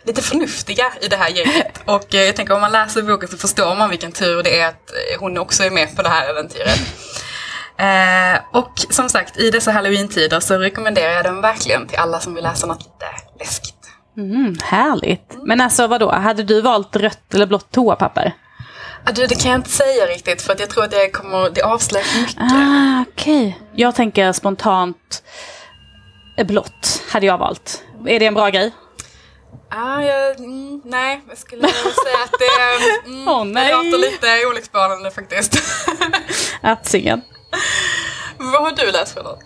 [0.05, 1.81] lite förnuftiga i det här gänget.
[1.85, 4.93] Och jag tänker om man läser boken så förstår man vilken tur det är att
[5.19, 6.81] hon också är med på det här äventyret.
[8.53, 12.45] Och som sagt, i dessa halloween-tider så rekommenderar jag den verkligen till alla som vill
[12.45, 13.07] läsa något lite
[13.39, 13.80] läskigt.
[14.21, 15.37] Mm, härligt.
[15.45, 18.35] Men alltså vadå, hade du valt rött eller blått toapapper?
[19.15, 21.63] Du, det kan jag inte säga riktigt för att jag tror att det kommer, det
[21.63, 22.37] avslöjar för mycket.
[22.41, 23.67] Ah, Okej, okay.
[23.75, 25.23] jag tänker spontant
[26.45, 27.83] blått hade jag valt.
[28.07, 28.73] Är det en bra grej?
[29.71, 33.69] Ah, jag, mm, nej, jag skulle säga att det, mm, Åh, nej.
[33.69, 35.63] det låter lite olycksbådande faktiskt.
[36.63, 37.23] Atsingen.
[38.39, 39.45] Vad har du läst för något?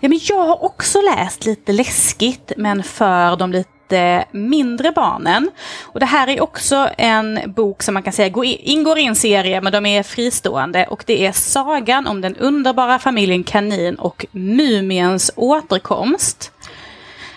[0.00, 5.50] Ja, men jag har också läst lite läskigt, men för de lite Eh, mindre barnen.
[5.82, 9.04] Och det här är också en bok som man kan säga går in, ingår i
[9.04, 10.86] en serie, men de är fristående.
[10.86, 16.52] Och det är Sagan om den underbara familjen Kanin och Mumiens återkomst.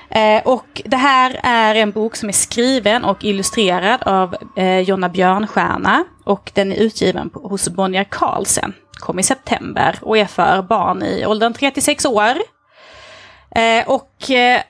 [0.09, 5.09] Eh, och det här är en bok som är skriven och illustrerad av eh, Jonna
[5.09, 6.03] Björnstjärna.
[6.23, 8.73] Och den är utgiven på, hos Bonnier Carlsen.
[8.93, 12.35] Kom i september och är för barn i åldern 3 till 6 år.
[13.55, 14.61] Eh, och eh,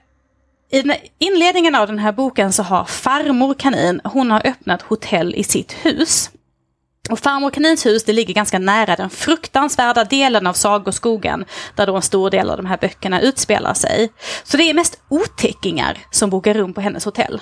[0.72, 0.84] i
[1.20, 5.74] inledningen av den här boken så har farmor kanin, hon har öppnat hotell i sitt
[5.74, 6.30] hus.
[7.09, 11.45] Och farmor kanins hus det ligger ganska nära den fruktansvärda delen av sagoskogen
[11.76, 14.09] där då en stor del av de här böckerna utspelar sig.
[14.43, 17.41] Så det är mest otäckingar som bokar rum på hennes hotell.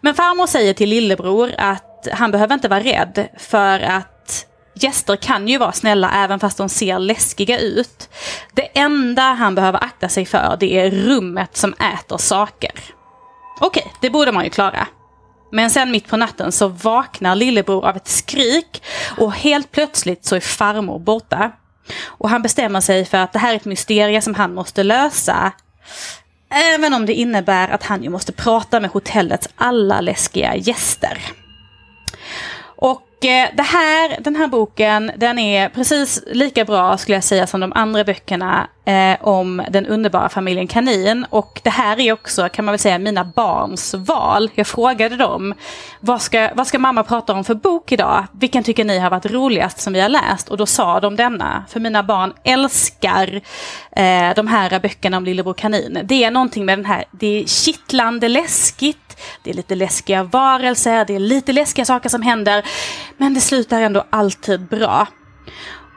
[0.00, 4.13] Men farmor säger till lillebror att han behöver inte vara rädd för att
[4.74, 8.08] gäster kan ju vara snälla även fast de ser läskiga ut.
[8.52, 12.72] Det enda han behöver akta sig för det är rummet som äter saker.
[13.60, 14.86] Okej, det borde man ju klara.
[15.52, 18.82] Men sen mitt på natten så vaknar lillebror av ett skrik
[19.16, 21.52] och helt plötsligt så är farmor borta.
[22.04, 25.52] Och han bestämmer sig för att det här är ett mysterium som han måste lösa.
[26.50, 31.18] Även om det innebär att han ju måste prata med hotellets alla läskiga gäster.
[32.76, 37.46] Och Eh, det här, den här boken, den är precis lika bra skulle jag säga
[37.46, 41.26] som de andra böckerna eh, om den underbara familjen Kanin.
[41.30, 44.50] Och det här är också, kan man väl säga, mina barns val.
[44.54, 45.54] Jag frågade dem,
[46.00, 48.26] vad ska, vad ska mamma prata om för bok idag?
[48.32, 50.48] Vilken tycker ni har varit roligast som vi har läst?
[50.48, 53.40] Och då sa de denna, för mina barn älskar
[53.96, 55.98] eh, de här böckerna om Lillebror Kanin.
[56.04, 59.03] Det är någonting med den här, det är kittlande läskigt,
[59.42, 62.64] det är lite läskiga varelser, det är lite läskiga saker som händer.
[63.16, 65.06] Men det slutar ändå alltid bra.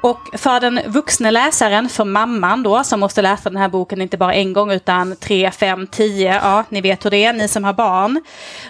[0.02, 4.18] Och för den vuxna läsaren, för mamman då, som måste läsa den här boken inte
[4.18, 7.64] bara en gång utan tre, fem, tio, ja, ni vet hur det är, ni som
[7.64, 8.24] har barn.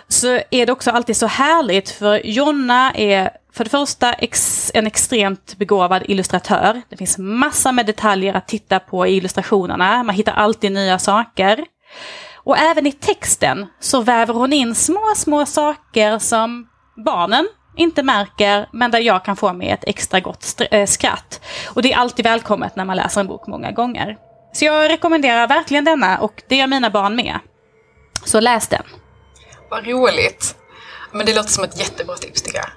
[0.08, 4.88] Så är det också alltid så härligt, för Jonna är för det första ex, en
[4.88, 6.82] extremt begåvad illustratör.
[6.90, 11.66] Det finns massor med detaljer att titta på i illustrationerna, man hittar alltid nya saker.
[12.48, 16.68] Och även i texten så väver hon in små, små saker som
[17.06, 21.42] barnen inte märker, men där jag kan få mig ett extra gott eh, skratt.
[21.68, 24.18] Och det är alltid välkommet när man läser en bok många gånger.
[24.54, 27.40] Så jag rekommenderar verkligen denna och det gör mina barn med.
[28.26, 28.84] Så läs den.
[29.70, 30.56] Vad roligt.
[31.12, 32.70] Men det låter som ett jättebra tips tycker jag.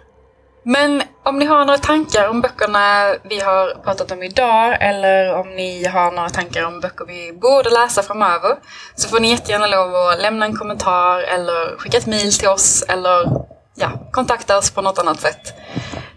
[0.64, 5.50] Men om ni har några tankar om böckerna vi har pratat om idag eller om
[5.50, 8.56] ni har några tankar om böcker vi borde läsa framöver
[8.94, 12.84] så får ni jättegärna lov att lämna en kommentar eller skicka ett mejl till oss
[12.88, 13.26] eller
[13.74, 15.54] ja, kontakta oss på något annat sätt.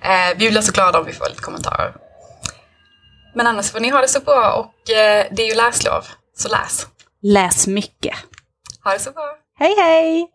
[0.02, 1.94] Eh, vi blir så glada om vi får lite kommentarer.
[3.36, 6.06] Men annars får ni ha det så bra och eh, det är ju läslov,
[6.38, 6.88] så läs.
[7.22, 8.16] Läs mycket.
[8.84, 9.36] Ha det så bra!
[9.60, 10.30] Hej hej!